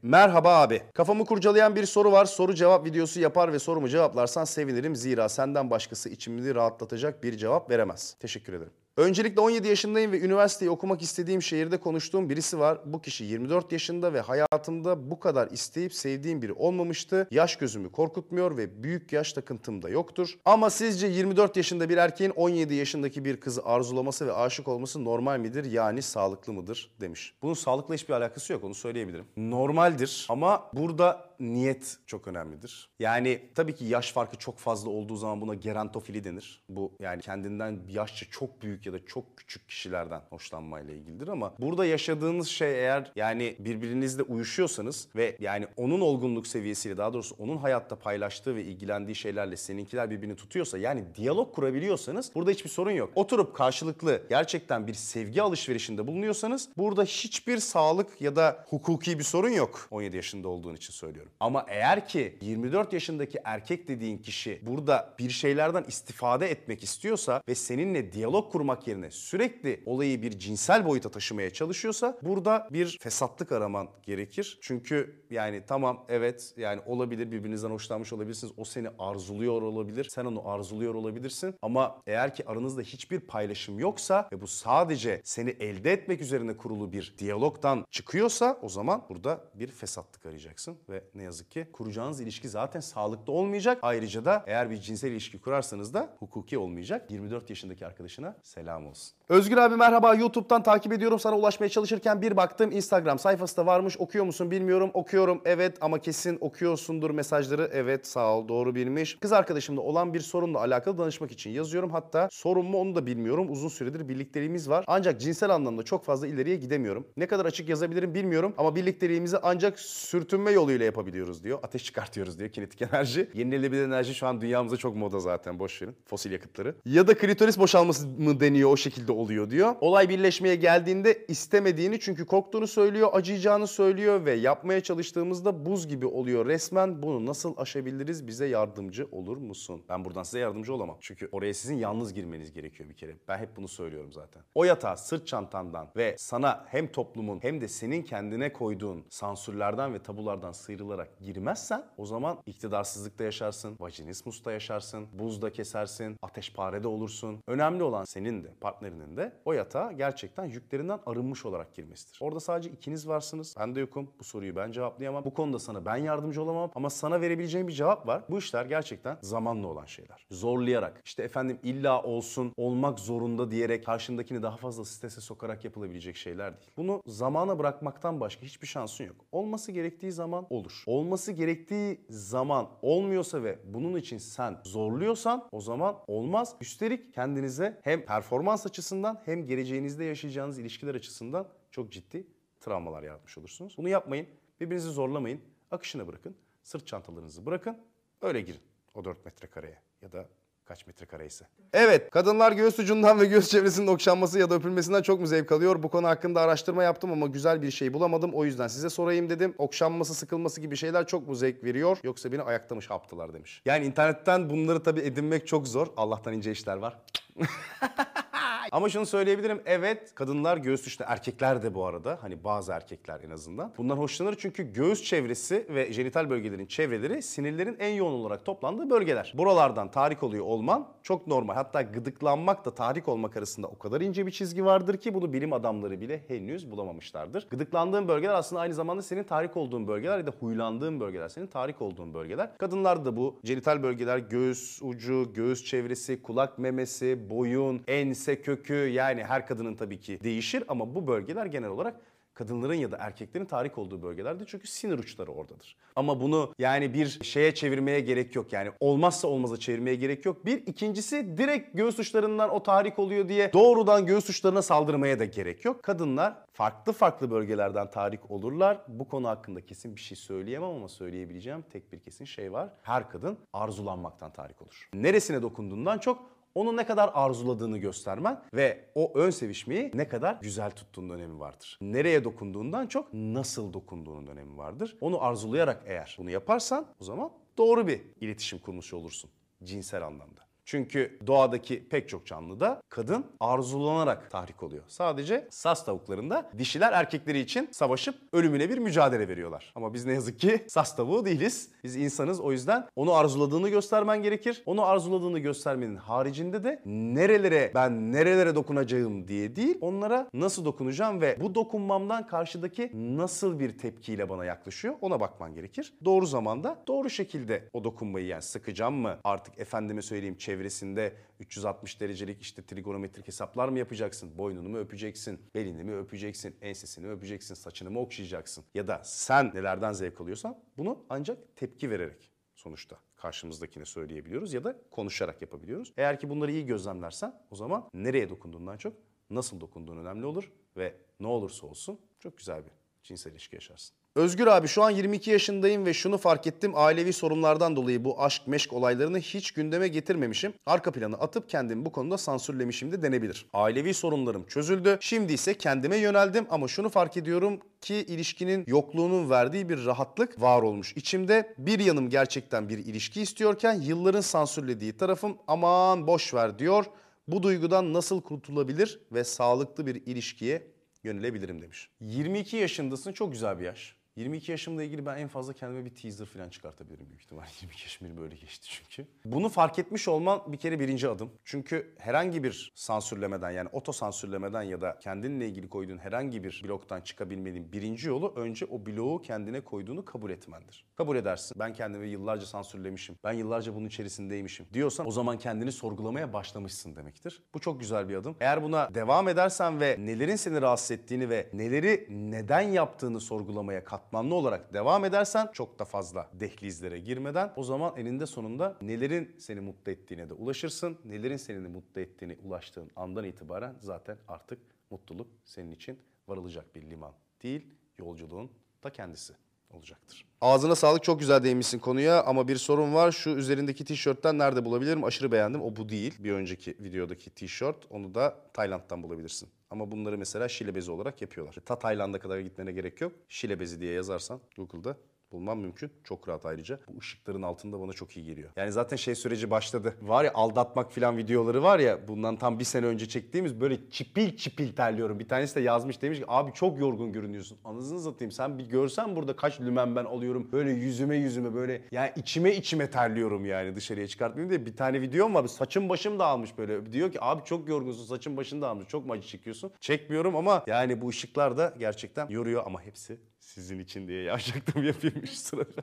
merhaba 0.01 0.61
abi. 0.61 0.81
Kafamı 0.93 1.25
kurcalayan 1.25 1.75
bir 1.75 1.85
soru 1.85 2.11
var. 2.11 2.25
Soru 2.25 2.55
cevap 2.55 2.85
videosu 2.85 3.19
yapar 3.19 3.53
ve 3.53 3.59
sorumu 3.59 3.89
cevaplarsan 3.89 4.45
sevinirim. 4.45 4.95
Zira 4.95 5.29
senden 5.29 5.69
başkası 5.69 6.09
içimini 6.09 6.55
rahatlatacak 6.55 7.23
bir 7.23 7.37
cevap 7.37 7.69
veremez. 7.69 8.15
Teşekkür 8.19 8.53
ederim. 8.53 8.73
Öncelikle 8.97 9.41
17 9.41 9.67
yaşındayım 9.67 10.11
ve 10.11 10.21
üniversiteyi 10.21 10.71
okumak 10.71 11.01
istediğim 11.01 11.41
şehirde 11.41 11.77
konuştuğum 11.77 12.29
birisi 12.29 12.59
var. 12.59 12.79
Bu 12.85 13.01
kişi 13.01 13.23
24 13.23 13.71
yaşında 13.71 14.13
ve 14.13 14.21
hayatımda 14.21 15.11
bu 15.11 15.19
kadar 15.19 15.47
isteyip 15.51 15.93
sevdiğim 15.93 16.41
biri 16.41 16.53
olmamıştı. 16.53 17.27
Yaş 17.31 17.55
gözümü 17.55 17.91
korkutmuyor 17.91 18.57
ve 18.57 18.83
büyük 18.83 19.13
yaş 19.13 19.33
takıntım 19.33 19.81
da 19.81 19.89
yoktur. 19.89 20.39
Ama 20.45 20.69
sizce 20.69 21.07
24 21.07 21.57
yaşında 21.57 21.89
bir 21.89 21.97
erkeğin 21.97 22.31
17 22.31 22.73
yaşındaki 22.73 23.25
bir 23.25 23.39
kızı 23.39 23.65
arzulaması 23.65 24.27
ve 24.27 24.33
aşık 24.33 24.67
olması 24.67 25.05
normal 25.05 25.39
midir? 25.39 25.71
Yani 25.71 26.01
sağlıklı 26.01 26.53
mıdır? 26.53 26.91
demiş. 27.01 27.33
Bunun 27.41 27.53
sağlıkla 27.53 27.93
hiçbir 27.93 28.13
alakası 28.13 28.53
yok 28.53 28.63
onu 28.63 28.75
söyleyebilirim. 28.75 29.25
Normaldir 29.37 30.25
ama 30.29 30.63
burada 30.73 31.29
niyet 31.39 31.97
çok 32.05 32.27
önemlidir. 32.27 32.89
Yani 32.99 33.41
tabii 33.55 33.75
ki 33.75 33.85
yaş 33.85 34.11
farkı 34.11 34.37
çok 34.37 34.57
fazla 34.57 34.89
olduğu 34.89 35.15
zaman 35.15 35.41
buna 35.41 35.53
gerantofili 35.53 36.23
denir. 36.23 36.63
Bu 36.69 36.91
yani 36.99 37.21
kendinden 37.21 37.79
yaşça 37.89 38.25
çok 38.31 38.61
büyük 38.61 38.85
ya 38.85 38.93
da 38.93 39.05
çok 39.05 39.37
küçük 39.37 39.69
kişilerden 39.69 40.21
hoşlanmayla 40.29 40.93
ilgilidir 40.93 41.27
ama 41.27 41.53
burada 41.59 41.85
yaşadığınız 41.85 42.47
şey 42.47 42.71
eğer 42.71 43.11
yani 43.15 43.55
birbirinizle 43.59 44.23
uyuşuyorsanız 44.23 45.07
ve 45.15 45.37
yani 45.39 45.67
onun 45.77 46.01
olgunluk 46.01 46.47
seviyesiyle 46.47 46.97
daha 46.97 47.13
doğrusu 47.13 47.35
onun 47.39 47.57
hayatta 47.57 47.95
paylaştığı 47.95 48.55
ve 48.55 48.63
ilgilendiği 48.63 49.15
şeylerle 49.15 49.57
seninkiler 49.57 50.09
birbirini 50.09 50.35
tutuyorsa 50.35 50.77
yani 50.77 51.03
diyalog 51.15 51.55
kurabiliyorsanız 51.55 52.31
burada 52.35 52.51
hiçbir 52.51 52.69
sorun 52.69 52.91
yok. 52.91 53.11
Oturup 53.15 53.55
karşılıklı 53.55 54.21
gerçekten 54.29 54.87
bir 54.87 54.93
sevgi 54.93 55.41
alışverişinde 55.41 56.07
bulunuyorsanız 56.07 56.69
burada 56.77 57.03
hiçbir 57.03 57.57
sağlık 57.57 58.21
ya 58.21 58.35
da 58.35 58.65
hukuki 58.69 59.19
bir 59.19 59.23
sorun 59.23 59.49
yok. 59.49 59.87
17 59.91 60.15
yaşında 60.15 60.47
olduğun 60.47 60.75
için 60.75 60.93
söylüyorum. 60.93 61.26
Demiyorum. 61.27 61.37
Ama 61.39 61.65
eğer 61.67 62.07
ki 62.07 62.37
24 62.41 62.93
yaşındaki 62.93 63.39
erkek 63.43 63.87
dediğin 63.87 64.17
kişi 64.17 64.61
burada 64.61 65.13
bir 65.19 65.29
şeylerden 65.29 65.83
istifade 65.87 66.47
etmek 66.51 66.83
istiyorsa 66.83 67.41
ve 67.47 67.55
seninle 67.55 68.11
diyalog 68.11 68.51
kurmak 68.51 68.87
yerine 68.87 69.11
sürekli 69.11 69.83
olayı 69.85 70.21
bir 70.21 70.39
cinsel 70.39 70.85
boyuta 70.85 71.09
taşımaya 71.09 71.49
çalışıyorsa 71.49 72.17
burada 72.21 72.67
bir 72.71 72.97
fesatlık 73.01 73.51
araman 73.51 73.87
gerekir. 74.03 74.57
Çünkü 74.61 75.25
yani 75.29 75.63
tamam 75.67 76.05
evet 76.09 76.53
yani 76.57 76.81
olabilir 76.85 77.31
birbirinizden 77.31 77.69
hoşlanmış 77.69 78.13
olabilirsiniz. 78.13 78.53
O 78.57 78.65
seni 78.65 78.89
arzuluyor 78.99 79.61
olabilir. 79.61 80.07
Sen 80.09 80.25
onu 80.25 80.49
arzuluyor 80.49 80.95
olabilirsin. 80.95 81.55
Ama 81.61 82.01
eğer 82.07 82.35
ki 82.35 82.43
aranızda 82.47 82.81
hiçbir 82.81 83.19
paylaşım 83.19 83.79
yoksa 83.79 84.29
ve 84.31 84.41
bu 84.41 84.47
sadece 84.47 85.21
seni 85.23 85.49
elde 85.49 85.91
etmek 85.91 86.21
üzerine 86.21 86.57
kurulu 86.57 86.91
bir 86.91 87.15
diyalogdan 87.17 87.85
çıkıyorsa 87.91 88.59
o 88.61 88.69
zaman 88.69 89.03
burada 89.09 89.41
bir 89.53 89.67
fesatlık 89.67 90.25
arayacaksın 90.25 90.77
ve 90.89 91.03
ne 91.17 91.23
yazık 91.23 91.51
ki 91.51 91.67
kuracağınız 91.73 92.21
ilişki 92.21 92.49
zaten 92.49 92.79
sağlıklı 92.79 93.33
olmayacak. 93.33 93.79
Ayrıca 93.81 94.25
da 94.25 94.43
eğer 94.47 94.69
bir 94.69 94.77
cinsel 94.77 95.11
ilişki 95.11 95.41
kurarsanız 95.41 95.93
da 95.93 96.15
hukuki 96.19 96.57
olmayacak. 96.57 97.11
24 97.11 97.49
yaşındaki 97.49 97.85
arkadaşına 97.85 98.35
selam 98.43 98.87
olsun. 98.87 99.17
Özgür 99.29 99.57
abi 99.57 99.75
merhaba 99.75 100.13
YouTube'dan 100.15 100.63
takip 100.63 100.93
ediyorum. 100.93 101.19
Sana 101.19 101.37
ulaşmaya 101.37 101.69
çalışırken 101.69 102.21
bir 102.21 102.37
baktım 102.37 102.71
Instagram 102.71 103.19
sayfası 103.19 103.57
da 103.57 103.65
varmış. 103.65 103.97
Okuyor 103.99 104.25
musun 104.25 104.51
bilmiyorum. 104.51 104.91
Okuyorum 104.93 105.41
evet 105.45 105.77
ama 105.81 105.99
kesin 105.99 106.37
okuyorsundur 106.41 107.11
mesajları. 107.11 107.69
Evet 107.73 108.07
sağ 108.07 108.37
ol 108.37 108.47
doğru 108.47 108.75
bilmiş. 108.75 109.17
Kız 109.21 109.31
arkadaşımla 109.31 109.81
olan 109.81 110.13
bir 110.13 110.19
sorunla 110.19 110.59
alakalı 110.59 110.97
danışmak 110.97 111.31
için 111.31 111.49
yazıyorum. 111.49 111.91
Hatta 111.91 112.29
sorun 112.31 112.65
mu 112.65 112.77
onu 112.77 112.95
da 112.95 113.05
bilmiyorum. 113.05 113.51
Uzun 113.51 113.69
süredir 113.69 114.09
birlikteliğimiz 114.09 114.69
var. 114.69 114.85
Ancak 114.87 115.21
cinsel 115.21 115.49
anlamda 115.49 115.83
çok 115.83 116.05
fazla 116.05 116.27
ileriye 116.27 116.55
gidemiyorum. 116.55 117.07
Ne 117.17 117.27
kadar 117.27 117.45
açık 117.45 117.69
yazabilirim 117.69 118.13
bilmiyorum 118.13 118.53
ama 118.57 118.75
birlikteliğimizi 118.75 119.37
ancak 119.43 119.79
sürtünme 119.79 120.51
yoluyla 120.51 120.85
yapabiliyoruz 121.07 121.43
diyor. 121.43 121.59
Ateş 121.63 121.85
çıkartıyoruz 121.85 122.39
diyor 122.39 122.49
kinetik 122.49 122.81
enerji. 122.81 123.29
Yenilenebilir 123.33 123.83
enerji 123.83 124.15
şu 124.15 124.27
an 124.27 124.41
dünyamızda 124.41 124.77
çok 124.77 124.95
moda 124.95 125.19
zaten 125.19 125.59
boş 125.59 125.81
verin. 125.81 125.95
Fosil 126.05 126.31
yakıtları. 126.31 126.75
Ya 126.85 127.07
da 127.07 127.17
klitoris 127.17 127.59
boşalması 127.59 128.07
mı 128.07 128.39
deniyor 128.39 128.69
o 128.69 128.77
şekilde 128.77 129.11
oluyor 129.11 129.49
diyor. 129.49 129.75
Olay 129.81 130.09
birleşmeye 130.09 130.55
geldiğinde 130.55 131.25
istemediğini 131.27 131.99
çünkü 131.99 132.25
korktuğunu 132.25 132.67
söylüyor, 132.67 133.09
acıyacağını 133.13 133.67
söylüyor 133.67 134.25
ve 134.25 134.33
yapmaya 134.33 134.81
çalıştığımızda 134.81 135.65
buz 135.65 135.87
gibi 135.87 136.05
oluyor 136.05 136.45
resmen. 136.45 137.01
Bunu 137.03 137.25
nasıl 137.25 137.57
aşabiliriz? 137.57 138.27
Bize 138.27 138.45
yardımcı 138.45 139.07
olur 139.11 139.37
musun? 139.37 139.83
Ben 139.89 140.05
buradan 140.05 140.23
size 140.23 140.39
yardımcı 140.39 140.73
olamam. 140.73 140.97
Çünkü 141.01 141.29
oraya 141.31 141.53
sizin 141.53 141.77
yalnız 141.77 142.13
girmeniz 142.13 142.51
gerekiyor 142.51 142.89
bir 142.89 142.95
kere. 142.95 143.15
Ben 143.27 143.37
hep 143.37 143.55
bunu 143.57 143.67
söylüyorum 143.67 144.13
zaten. 144.13 144.41
O 144.55 144.63
yatağa 144.63 144.97
sırt 144.97 145.27
çantandan 145.27 145.87
ve 145.95 146.15
sana 146.17 146.65
hem 146.69 146.87
toplumun 146.87 147.39
hem 147.41 147.61
de 147.61 147.67
senin 147.67 148.03
kendine 148.03 148.53
koyduğun 148.53 149.05
sansürlerden 149.09 149.93
ve 149.93 149.99
tabulardan 149.99 150.51
sıyrılarak 150.51 150.96
girmezsen 151.21 151.85
o 151.97 152.05
zaman 152.05 152.37
iktidarsızlıkta 152.45 153.23
yaşarsın, 153.23 153.75
vajinismusta 153.79 154.51
yaşarsın, 154.51 155.07
buzda 155.13 155.51
kesersin, 155.53 156.17
ateşparede 156.21 156.87
olursun. 156.87 157.39
Önemli 157.47 157.83
olan 157.83 158.03
senin 158.03 158.43
de 158.43 158.53
partnerinin 158.61 159.17
de 159.17 159.33
o 159.45 159.53
yatağa 159.53 159.91
gerçekten 159.91 160.45
yüklerinden 160.45 160.99
arınmış 161.05 161.45
olarak 161.45 161.73
girmesidir. 161.73 162.19
Orada 162.21 162.39
sadece 162.39 162.69
ikiniz 162.69 163.07
varsınız. 163.07 163.55
Ben 163.59 163.75
de 163.75 163.79
yokum. 163.79 164.11
Bu 164.19 164.23
soruyu 164.23 164.55
ben 164.55 164.71
cevaplayamam. 164.71 165.25
Bu 165.25 165.33
konuda 165.33 165.59
sana 165.59 165.85
ben 165.85 165.95
yardımcı 165.95 166.41
olamam 166.41 166.71
ama 166.75 166.89
sana 166.89 167.21
verebileceğim 167.21 167.67
bir 167.67 167.73
cevap 167.73 168.07
var. 168.07 168.23
Bu 168.29 168.37
işler 168.37 168.65
gerçekten 168.65 169.17
zamanla 169.21 169.67
olan 169.67 169.85
şeyler. 169.85 170.27
Zorlayarak, 170.31 171.01
işte 171.05 171.23
efendim 171.23 171.59
illa 171.63 172.03
olsun, 172.03 172.53
olmak 172.57 172.99
zorunda 172.99 173.51
diyerek 173.51 173.85
karşındakini 173.85 174.41
daha 174.43 174.57
fazla 174.57 174.85
strese 174.85 175.21
sokarak 175.21 175.65
yapılabilecek 175.65 176.15
şeyler 176.15 176.57
değil. 176.57 176.71
Bunu 176.77 177.01
zamana 177.05 177.59
bırakmaktan 177.59 178.19
başka 178.19 178.41
hiçbir 178.41 178.67
şansın 178.67 179.03
yok. 179.03 179.15
Olması 179.31 179.71
gerektiği 179.71 180.11
zaman 180.11 180.47
olur. 180.49 180.83
Olması 180.87 181.31
gerektiği 181.31 182.05
zaman 182.09 182.69
olmuyorsa 182.81 183.43
ve 183.43 183.59
bunun 183.65 183.97
için 183.97 184.17
sen 184.17 184.57
zorluyorsan 184.63 185.47
o 185.51 185.61
zaman 185.61 185.97
olmaz. 186.07 186.55
Üstelik 186.61 187.13
kendinize 187.13 187.79
hem 187.83 188.05
performans 188.05 188.65
açısından 188.65 189.21
hem 189.25 189.45
geleceğinizde 189.45 190.03
yaşayacağınız 190.03 190.59
ilişkiler 190.59 190.95
açısından 190.95 191.47
çok 191.71 191.91
ciddi 191.91 192.27
travmalar 192.59 193.03
yaratmış 193.03 193.37
olursunuz. 193.37 193.75
Bunu 193.77 193.89
yapmayın. 193.89 194.27
Birbirinizi 194.59 194.89
zorlamayın. 194.89 195.41
Akışına 195.71 196.07
bırakın. 196.07 196.35
Sırt 196.63 196.87
çantalarınızı 196.87 197.45
bırakın. 197.45 197.77
Öyle 198.21 198.41
girin 198.41 198.61
o 198.93 199.05
4 199.05 199.25
metrekareye 199.25 199.81
ya 200.01 200.11
da 200.11 200.29
kaç 200.67 200.87
metrekare 200.87 201.25
ise. 201.25 201.45
Evet, 201.73 202.09
kadınlar 202.11 202.51
göğüs 202.51 202.79
ucundan 202.79 203.19
ve 203.19 203.25
göğüs 203.25 203.49
çevresinin 203.49 203.87
okşanması 203.87 204.39
ya 204.39 204.49
da 204.49 204.55
öpülmesinden 204.55 205.01
çok 205.01 205.19
mu 205.19 205.27
zevk 205.27 205.51
alıyor? 205.51 205.83
Bu 205.83 205.89
konu 205.89 206.07
hakkında 206.07 206.41
araştırma 206.41 206.83
yaptım 206.83 207.11
ama 207.11 207.27
güzel 207.27 207.61
bir 207.61 207.71
şey 207.71 207.93
bulamadım. 207.93 208.31
O 208.33 208.45
yüzden 208.45 208.67
size 208.67 208.89
sorayım 208.89 209.29
dedim. 209.29 209.53
Okşanması, 209.57 210.13
sıkılması 210.15 210.61
gibi 210.61 210.77
şeyler 210.77 211.07
çok 211.07 211.27
mu 211.27 211.35
zevk 211.35 211.63
veriyor? 211.63 211.97
Yoksa 212.03 212.31
beni 212.31 212.41
ayaktamış 212.41 212.89
haptılar 212.89 213.33
demiş. 213.33 213.61
Yani 213.65 213.85
internetten 213.85 214.49
bunları 214.49 214.83
tabii 214.83 215.01
edinmek 215.01 215.47
çok 215.47 215.67
zor. 215.67 215.87
Allah'tan 215.97 216.33
ince 216.33 216.51
işler 216.51 216.77
var. 216.77 216.97
Ama 218.71 218.89
şunu 218.89 219.05
söyleyebilirim. 219.05 219.61
Evet 219.65 220.15
kadınlar 220.15 220.57
göğüs 220.57 220.87
üstü 220.87 221.03
erkekler 221.07 221.63
de 221.63 221.73
bu 221.73 221.85
arada. 221.85 222.17
Hani 222.21 222.43
bazı 222.43 222.71
erkekler 222.71 223.19
en 223.25 223.29
azından. 223.29 223.73
Bundan 223.77 223.97
hoşlanır 223.97 224.35
çünkü 224.39 224.73
göğüs 224.73 225.03
çevresi 225.03 225.65
ve 225.69 225.93
jenital 225.93 226.29
bölgelerin 226.29 226.65
çevreleri 226.65 227.21
sinirlerin 227.21 227.77
en 227.79 227.93
yoğun 227.93 228.13
olarak 228.13 228.45
toplandığı 228.45 228.89
bölgeler. 228.89 229.33
Buralardan 229.37 229.91
tahrik 229.91 230.23
oluyor 230.23 230.45
olman 230.45 230.87
çok 231.03 231.27
normal. 231.27 231.53
Hatta 231.53 231.81
gıdıklanmak 231.81 232.65
da 232.65 232.75
tahrik 232.75 233.07
olmak 233.07 233.37
arasında 233.37 233.67
o 233.67 233.77
kadar 233.77 234.01
ince 234.01 234.25
bir 234.25 234.31
çizgi 234.31 234.65
vardır 234.65 234.97
ki 234.97 235.13
bunu 235.13 235.33
bilim 235.33 235.53
adamları 235.53 236.01
bile 236.01 236.23
henüz 236.27 236.71
bulamamışlardır. 236.71 237.47
Gıdıklandığın 237.49 238.07
bölgeler 238.07 238.33
aslında 238.33 238.61
aynı 238.61 238.73
zamanda 238.73 239.01
senin 239.01 239.23
tahrik 239.23 239.57
olduğun 239.57 239.87
bölgeler 239.87 240.17
ya 240.17 240.27
da 240.27 240.31
huylandığın 240.39 240.99
bölgeler. 240.99 241.29
Senin 241.29 241.47
tahrik 241.47 241.81
olduğun 241.81 242.13
bölgeler. 242.13 242.57
Kadınlarda 242.57 243.05
da 243.05 243.17
bu 243.17 243.39
jenital 243.43 243.83
bölgeler 243.83 244.17
göğüs 244.17 244.79
ucu, 244.81 245.33
göğüs 245.33 245.63
çevresi, 245.63 246.21
kulak 246.21 246.59
memesi, 246.59 247.29
boyun, 247.29 247.81
ense 247.87 248.41
kökü 248.57 248.73
yani 248.73 249.23
her 249.23 249.47
kadının 249.47 249.75
tabii 249.75 249.99
ki 249.99 250.19
değişir 250.23 250.63
ama 250.67 250.95
bu 250.95 251.07
bölgeler 251.07 251.45
genel 251.45 251.69
olarak 251.69 252.01
kadınların 252.33 252.73
ya 252.73 252.91
da 252.91 252.97
erkeklerin 252.99 253.45
tahrik 253.45 253.77
olduğu 253.77 254.01
bölgelerde 254.01 254.43
çünkü 254.47 254.67
sinir 254.67 254.99
uçları 254.99 255.31
oradadır. 255.31 255.75
Ama 255.95 256.21
bunu 256.21 256.53
yani 256.59 256.93
bir 256.93 257.19
şeye 257.23 257.55
çevirmeye 257.55 257.99
gerek 257.99 258.35
yok. 258.35 258.53
Yani 258.53 258.71
olmazsa 258.79 259.27
olmaza 259.27 259.57
çevirmeye 259.57 259.95
gerek 259.95 260.25
yok. 260.25 260.45
Bir 260.45 260.67
ikincisi 260.67 261.37
direkt 261.37 261.77
göğüs 261.77 261.99
uçlarından 261.99 262.49
o 262.49 262.63
tahrik 262.63 262.99
oluyor 262.99 263.29
diye 263.29 263.53
doğrudan 263.53 264.05
göğüs 264.05 264.29
uçlarına 264.29 264.61
saldırmaya 264.61 265.19
da 265.19 265.25
gerek 265.25 265.65
yok. 265.65 265.83
Kadınlar 265.83 266.33
farklı 266.53 266.93
farklı 266.93 267.31
bölgelerden 267.31 267.91
tahrik 267.91 268.31
olurlar. 268.31 268.81
Bu 268.87 269.07
konu 269.07 269.27
hakkında 269.27 269.65
kesin 269.65 269.95
bir 269.95 270.01
şey 270.01 270.17
söyleyemem 270.17 270.69
ama 270.69 270.87
söyleyebileceğim 270.87 271.63
tek 271.71 271.91
bir 271.91 271.99
kesin 271.99 272.25
şey 272.25 272.53
var. 272.53 272.69
Her 272.81 273.09
kadın 273.09 273.37
arzulanmaktan 273.53 274.31
tahrik 274.33 274.61
olur. 274.61 274.89
Neresine 274.93 275.41
dokunduğundan 275.41 275.97
çok 275.97 276.36
onu 276.57 276.77
ne 276.77 276.85
kadar 276.85 277.11
arzuladığını 277.13 277.77
göstermen 277.77 278.41
ve 278.53 278.89
o 278.95 279.11
ön 279.15 279.29
sevişmeyi 279.29 279.91
ne 279.93 280.07
kadar 280.07 280.37
güzel 280.41 280.71
tuttuğunun 280.71 281.09
önemi 281.09 281.39
vardır. 281.39 281.79
Nereye 281.81 282.23
dokunduğundan 282.23 282.87
çok 282.87 283.13
nasıl 283.13 283.73
dokunduğunun 283.73 284.27
önemi 284.27 284.57
vardır. 284.57 284.97
Onu 285.01 285.23
arzulayarak 285.23 285.83
eğer 285.85 286.15
bunu 286.19 286.31
yaparsan 286.31 286.87
o 287.01 287.03
zaman 287.03 287.31
doğru 287.57 287.87
bir 287.87 288.01
iletişim 288.21 288.59
kurmuş 288.59 288.93
olursun 288.93 289.29
cinsel 289.63 290.05
anlamda. 290.05 290.46
Çünkü 290.67 291.19
doğadaki 291.27 291.89
pek 291.89 292.09
çok 292.09 292.25
canlıda 292.25 292.81
kadın 292.89 293.25
arzulanarak 293.39 294.31
tahrik 294.31 294.63
oluyor. 294.63 294.83
Sadece 294.87 295.47
sas 295.49 295.85
tavuklarında 295.85 296.49
dişiler 296.57 296.93
erkekleri 296.93 297.39
için 297.39 297.69
savaşıp 297.71 298.15
ölümüne 298.33 298.69
bir 298.69 298.77
mücadele 298.77 299.27
veriyorlar. 299.27 299.71
Ama 299.75 299.93
biz 299.93 300.05
ne 300.05 300.13
yazık 300.13 300.39
ki 300.39 300.65
sas 300.67 300.95
tavuğu 300.95 301.25
değiliz. 301.25 301.69
Biz 301.83 301.95
insanız 301.95 302.39
o 302.39 302.51
yüzden 302.51 302.87
onu 302.95 303.13
arzuladığını 303.13 303.69
göstermen 303.69 304.23
gerekir. 304.23 304.63
Onu 304.65 304.85
arzuladığını 304.85 305.39
göstermenin 305.39 305.95
haricinde 305.95 306.63
de 306.63 306.81
nerelere 306.85 307.71
ben 307.75 308.11
nerelere 308.11 308.55
dokunacağım 308.55 309.27
diye 309.27 309.55
değil 309.55 309.77
onlara 309.81 310.29
nasıl 310.33 310.65
dokunacağım 310.65 311.21
ve 311.21 311.37
bu 311.41 311.55
dokunmamdan 311.55 312.27
karşıdaki 312.27 312.91
nasıl 312.93 313.59
bir 313.59 313.77
tepkiyle 313.77 314.29
bana 314.29 314.45
yaklaşıyor 314.45 314.95
ona 315.01 315.19
bakman 315.19 315.53
gerekir. 315.53 315.93
Doğru 316.05 316.25
zamanda 316.25 316.83
doğru 316.87 317.09
şekilde 317.09 317.69
o 317.73 317.83
dokunmayı 317.83 318.25
yani 318.25 318.41
sıkacağım 318.41 318.95
mı 318.95 319.17
artık 319.23 319.59
efendime 319.59 320.01
söyleyeyim 320.01 320.35
çevresinde 320.57 321.13
360 321.39 322.01
derecelik 322.01 322.41
işte 322.41 322.65
trigonometrik 322.65 323.27
hesaplar 323.27 323.69
mı 323.69 323.79
yapacaksın? 323.79 324.37
Boynunu 324.37 324.69
mu 324.69 324.77
öpeceksin? 324.77 325.39
Belini 325.55 325.83
mi 325.83 325.95
öpeceksin? 325.95 326.55
Ensesini 326.61 327.05
mi 327.05 327.11
öpeceksin? 327.11 327.55
Saçını 327.55 327.91
mı 327.91 327.99
okşayacaksın? 327.99 328.65
Ya 328.73 328.87
da 328.87 329.01
sen 329.03 329.51
nelerden 329.53 329.93
zevk 329.93 330.21
alıyorsan 330.21 330.63
bunu 330.77 331.05
ancak 331.09 331.55
tepki 331.55 331.89
vererek 331.89 332.31
sonuçta 332.55 332.99
karşımızdakine 333.15 333.85
söyleyebiliyoruz 333.85 334.53
ya 334.53 334.63
da 334.63 334.75
konuşarak 334.91 335.41
yapabiliyoruz. 335.41 335.93
Eğer 335.97 336.19
ki 336.19 336.29
bunları 336.29 336.51
iyi 336.51 336.65
gözlemlersen 336.65 337.41
o 337.51 337.55
zaman 337.55 337.89
nereye 337.93 338.29
dokunduğundan 338.29 338.77
çok 338.77 338.93
nasıl 339.29 339.61
dokunduğun 339.61 339.97
önemli 339.97 340.25
olur 340.25 340.51
ve 340.77 340.95
ne 341.19 341.27
olursa 341.27 341.67
olsun 341.67 341.99
çok 342.19 342.37
güzel 342.37 342.65
bir 342.65 342.71
cinsel 343.03 343.31
ilişki 343.31 343.55
yaşarsın. 343.55 343.95
Özgür 344.17 344.47
abi 344.47 344.67
şu 344.67 344.83
an 344.83 344.89
22 344.89 345.31
yaşındayım 345.31 345.85
ve 345.85 345.93
şunu 345.93 346.17
fark 346.17 346.47
ettim. 346.47 346.71
Ailevi 346.75 347.13
sorunlardan 347.13 347.75
dolayı 347.75 348.05
bu 348.05 348.23
aşk 348.23 348.47
meşk 348.47 348.73
olaylarını 348.73 349.19
hiç 349.19 349.51
gündeme 349.51 349.87
getirmemişim. 349.87 350.53
Arka 350.65 350.91
planı 350.91 351.15
atıp 351.15 351.49
kendimi 351.49 351.85
bu 351.85 351.91
konuda 351.91 352.17
sansürlemişim 352.17 352.91
de 352.91 353.01
denebilir. 353.01 353.45
Ailevi 353.53 353.93
sorunlarım 353.93 354.45
çözüldü. 354.45 354.97
Şimdi 355.01 355.33
ise 355.33 355.53
kendime 355.53 355.97
yöneldim 355.97 356.47
ama 356.49 356.67
şunu 356.67 356.89
fark 356.89 357.17
ediyorum 357.17 357.59
ki 357.81 357.95
ilişkinin 357.95 358.63
yokluğunun 358.67 359.29
verdiği 359.29 359.69
bir 359.69 359.85
rahatlık 359.85 360.41
var 360.41 360.61
olmuş. 360.61 360.93
İçimde 360.95 361.53
bir 361.57 361.79
yanım 361.79 362.09
gerçekten 362.09 362.69
bir 362.69 362.77
ilişki 362.77 363.21
istiyorken 363.21 363.73
yılların 363.73 364.21
sansürlediği 364.21 364.97
tarafım 364.97 365.37
aman 365.47 366.07
boş 366.07 366.33
ver 366.33 366.59
diyor. 366.59 366.85
Bu 367.27 367.43
duygudan 367.43 367.93
nasıl 367.93 368.21
kurtulabilir 368.21 368.99
ve 369.11 369.23
sağlıklı 369.23 369.85
bir 369.85 369.95
ilişkiye 369.95 370.67
yönelebilirim 371.03 371.61
demiş. 371.61 371.89
22 372.01 372.57
yaşındasın 372.57 373.13
çok 373.13 373.31
güzel 373.31 373.59
bir 373.59 373.65
yaş. 373.65 373.96
22 374.17 374.51
yaşımla 374.51 374.83
ilgili 374.83 375.05
ben 375.05 375.17
en 375.17 375.27
fazla 375.27 375.53
kendime 375.53 375.85
bir 375.85 375.89
teaser 375.89 376.25
falan 376.25 376.49
çıkartabilirim 376.49 377.05
büyük 377.09 377.21
ihtimal. 377.21 377.43
22 377.61 377.83
yaşım 377.83 378.07
benim 378.07 378.17
böyle 378.21 378.35
geçti 378.35 378.67
çünkü. 378.69 379.07
Bunu 379.25 379.49
fark 379.49 379.79
etmiş 379.79 380.07
olman 380.07 380.41
bir 380.47 380.57
kere 380.57 380.79
birinci 380.79 381.09
adım. 381.09 381.31
Çünkü 381.45 381.95
herhangi 381.97 382.43
bir 382.43 382.71
sansürlemeden 382.75 383.51
yani 383.51 383.69
oto 383.71 383.91
sansürlemeden 383.91 384.61
ya 384.61 384.81
da 384.81 384.97
kendinle 384.99 385.47
ilgili 385.47 385.69
koyduğun 385.69 385.97
herhangi 385.97 386.43
bir 386.43 386.61
bloktan 386.65 387.01
çıkabilmenin 387.01 387.71
birinci 387.71 388.07
yolu 388.07 388.33
önce 388.35 388.65
o 388.65 388.85
bloğu 388.85 389.21
kendine 389.21 389.61
koyduğunu 389.61 390.05
kabul 390.05 390.29
etmendir. 390.29 390.85
Kabul 390.95 391.15
edersin. 391.15 391.59
Ben 391.59 391.73
kendimi 391.73 392.09
yıllarca 392.09 392.45
sansürlemişim. 392.45 393.15
Ben 393.23 393.33
yıllarca 393.33 393.75
bunun 393.75 393.87
içerisindeymişim 393.87 394.65
diyorsan 394.73 395.07
o 395.07 395.11
zaman 395.11 395.37
kendini 395.37 395.71
sorgulamaya 395.71 396.33
başlamışsın 396.33 396.95
demektir. 396.95 397.43
Bu 397.53 397.59
çok 397.59 397.79
güzel 397.79 398.09
bir 398.09 398.15
adım. 398.15 398.35
Eğer 398.39 398.63
buna 398.63 398.93
devam 398.93 399.27
edersen 399.27 399.79
ve 399.79 399.95
nelerin 399.99 400.35
seni 400.35 400.61
rahatsız 400.61 400.91
ettiğini 400.91 401.29
ve 401.29 401.49
neleri 401.53 402.07
neden 402.09 402.61
yaptığını 402.61 403.19
sorgulamaya 403.19 403.83
katmanlı 404.07 404.35
olarak 404.35 404.73
devam 404.73 405.05
edersen 405.05 405.49
çok 405.53 405.79
da 405.79 405.85
fazla 405.85 406.29
dehlizlere 406.33 406.99
girmeden 406.99 407.53
o 407.55 407.63
zaman 407.63 407.97
eninde 407.97 408.25
sonunda 408.25 408.77
nelerin 408.81 409.35
seni 409.37 409.59
mutlu 409.59 409.91
ettiğine 409.91 410.29
de 410.29 410.33
ulaşırsın. 410.33 410.97
Nelerin 411.05 411.37
seni 411.37 411.67
mutlu 411.67 412.01
ettiğini 412.01 412.37
ulaştığın 412.43 412.91
andan 412.95 413.23
itibaren 413.23 413.75
zaten 413.81 414.17
artık 414.27 414.59
mutluluk 414.89 415.27
senin 415.45 415.71
için 415.71 415.99
varılacak 416.27 416.75
bir 416.75 416.81
liman 416.81 417.13
değil, 417.43 417.67
yolculuğun 417.97 418.51
da 418.83 418.89
kendisi 418.89 419.33
olacaktır. 419.69 420.25
Ağzına 420.41 420.75
sağlık 420.75 421.03
çok 421.03 421.19
güzel 421.19 421.43
değinmişsin 421.43 421.79
konuya 421.79 422.23
ama 422.23 422.47
bir 422.47 422.55
sorun 422.55 422.93
var. 422.93 423.11
Şu 423.11 423.29
üzerindeki 423.29 423.85
tişörtten 423.85 424.37
nerede 424.37 424.65
bulabilirim? 424.65 425.03
Aşırı 425.03 425.31
beğendim. 425.31 425.61
O 425.61 425.75
bu 425.75 425.89
değil. 425.89 426.15
Bir 426.19 426.31
önceki 426.31 426.77
videodaki 426.79 427.29
tişört. 427.29 427.77
Onu 427.89 428.15
da 428.15 428.35
Tayland'dan 428.53 429.03
bulabilirsin. 429.03 429.49
Ama 429.69 429.91
bunları 429.91 430.17
mesela 430.17 430.49
şile 430.49 430.75
bezi 430.75 430.91
olarak 430.91 431.21
yapıyorlar. 431.21 431.55
Ta 431.65 431.79
Tayland'a 431.79 432.19
kadar 432.19 432.39
gitmene 432.39 432.71
gerek 432.71 433.01
yok. 433.01 433.11
Şile 433.29 433.59
bezi 433.59 433.79
diye 433.79 433.93
yazarsan 433.93 434.39
Google'da 434.55 434.97
bulman 435.31 435.57
mümkün. 435.57 435.91
Çok 436.03 436.29
rahat 436.29 436.45
ayrıca. 436.45 436.79
Bu 436.87 436.99
ışıkların 436.99 437.41
altında 437.41 437.79
bana 437.81 437.93
çok 437.93 438.17
iyi 438.17 438.25
geliyor. 438.25 438.49
Yani 438.55 438.71
zaten 438.71 438.97
şey 438.97 439.15
süreci 439.15 439.51
başladı. 439.51 439.95
Var 440.01 440.23
ya 440.23 440.31
aldatmak 440.33 440.91
falan 440.91 441.17
videoları 441.17 441.63
var 441.63 441.79
ya 441.79 442.07
bundan 442.07 442.35
tam 442.35 442.59
bir 442.59 442.63
sene 442.63 442.85
önce 442.85 443.07
çektiğimiz 443.07 443.61
böyle 443.61 443.89
çipil 443.89 444.37
çipil 444.37 444.73
terliyorum. 444.75 445.19
Bir 445.19 445.27
tanesi 445.27 445.55
de 445.55 445.59
yazmış 445.59 446.01
demiş 446.01 446.19
ki 446.19 446.25
abi 446.27 446.53
çok 446.53 446.79
yorgun 446.79 447.13
görünüyorsun. 447.13 447.57
Anasını 447.65 447.99
satayım 447.99 448.31
sen 448.31 448.57
bir 448.57 448.65
görsen 448.65 449.15
burada 449.15 449.35
kaç 449.35 449.61
lümen 449.61 449.95
ben 449.95 450.05
alıyorum. 450.05 450.49
Böyle 450.51 450.71
yüzüme 450.71 451.15
yüzüme 451.15 451.53
böyle 451.53 451.81
yani 451.91 452.11
içime 452.15 452.55
içime 452.55 452.89
terliyorum 452.89 453.45
yani 453.45 453.75
dışarıya 453.75 454.07
çıkartmayayım 454.07 454.49
diye. 454.49 454.65
Bir 454.65 454.75
tane 454.75 455.01
videom 455.01 455.35
var. 455.35 455.47
Saçım 455.47 455.89
başım 455.89 456.19
dağılmış 456.19 456.57
böyle. 456.57 456.93
Diyor 456.93 457.11
ki 457.11 457.17
abi 457.21 457.43
çok 457.45 457.69
yorgunsun 457.69 458.05
saçın 458.05 458.37
başın 458.37 458.61
dağılmış. 458.61 458.87
Çok 458.87 459.05
mu 459.05 459.13
acı 459.13 459.27
çekiyorsun? 459.27 459.71
Çekmiyorum 459.79 460.35
ama 460.35 460.63
yani 460.67 461.01
bu 461.01 461.09
ışıklar 461.09 461.57
da 461.57 461.73
gerçekten 461.79 462.27
yoruyor 462.29 462.63
ama 462.65 462.81
hepsi 462.81 463.19
sizin 463.57 463.79
için 463.79 464.07
diye 464.07 464.23
yavaşlaktım 464.23 464.83
yapayımmış 464.83 465.39
sırada. 465.39 465.81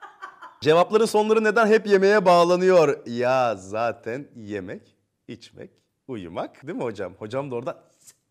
Cevapların 0.60 1.04
sonları 1.04 1.44
neden 1.44 1.66
hep 1.66 1.86
yemeğe 1.86 2.24
bağlanıyor? 2.24 3.06
Ya 3.06 3.56
zaten 3.56 4.28
yemek, 4.36 4.96
içmek, 5.28 5.70
uyumak 6.08 6.66
değil 6.66 6.78
mi 6.78 6.84
hocam? 6.84 7.14
Hocam 7.18 7.50
da 7.50 7.54
orada 7.54 7.82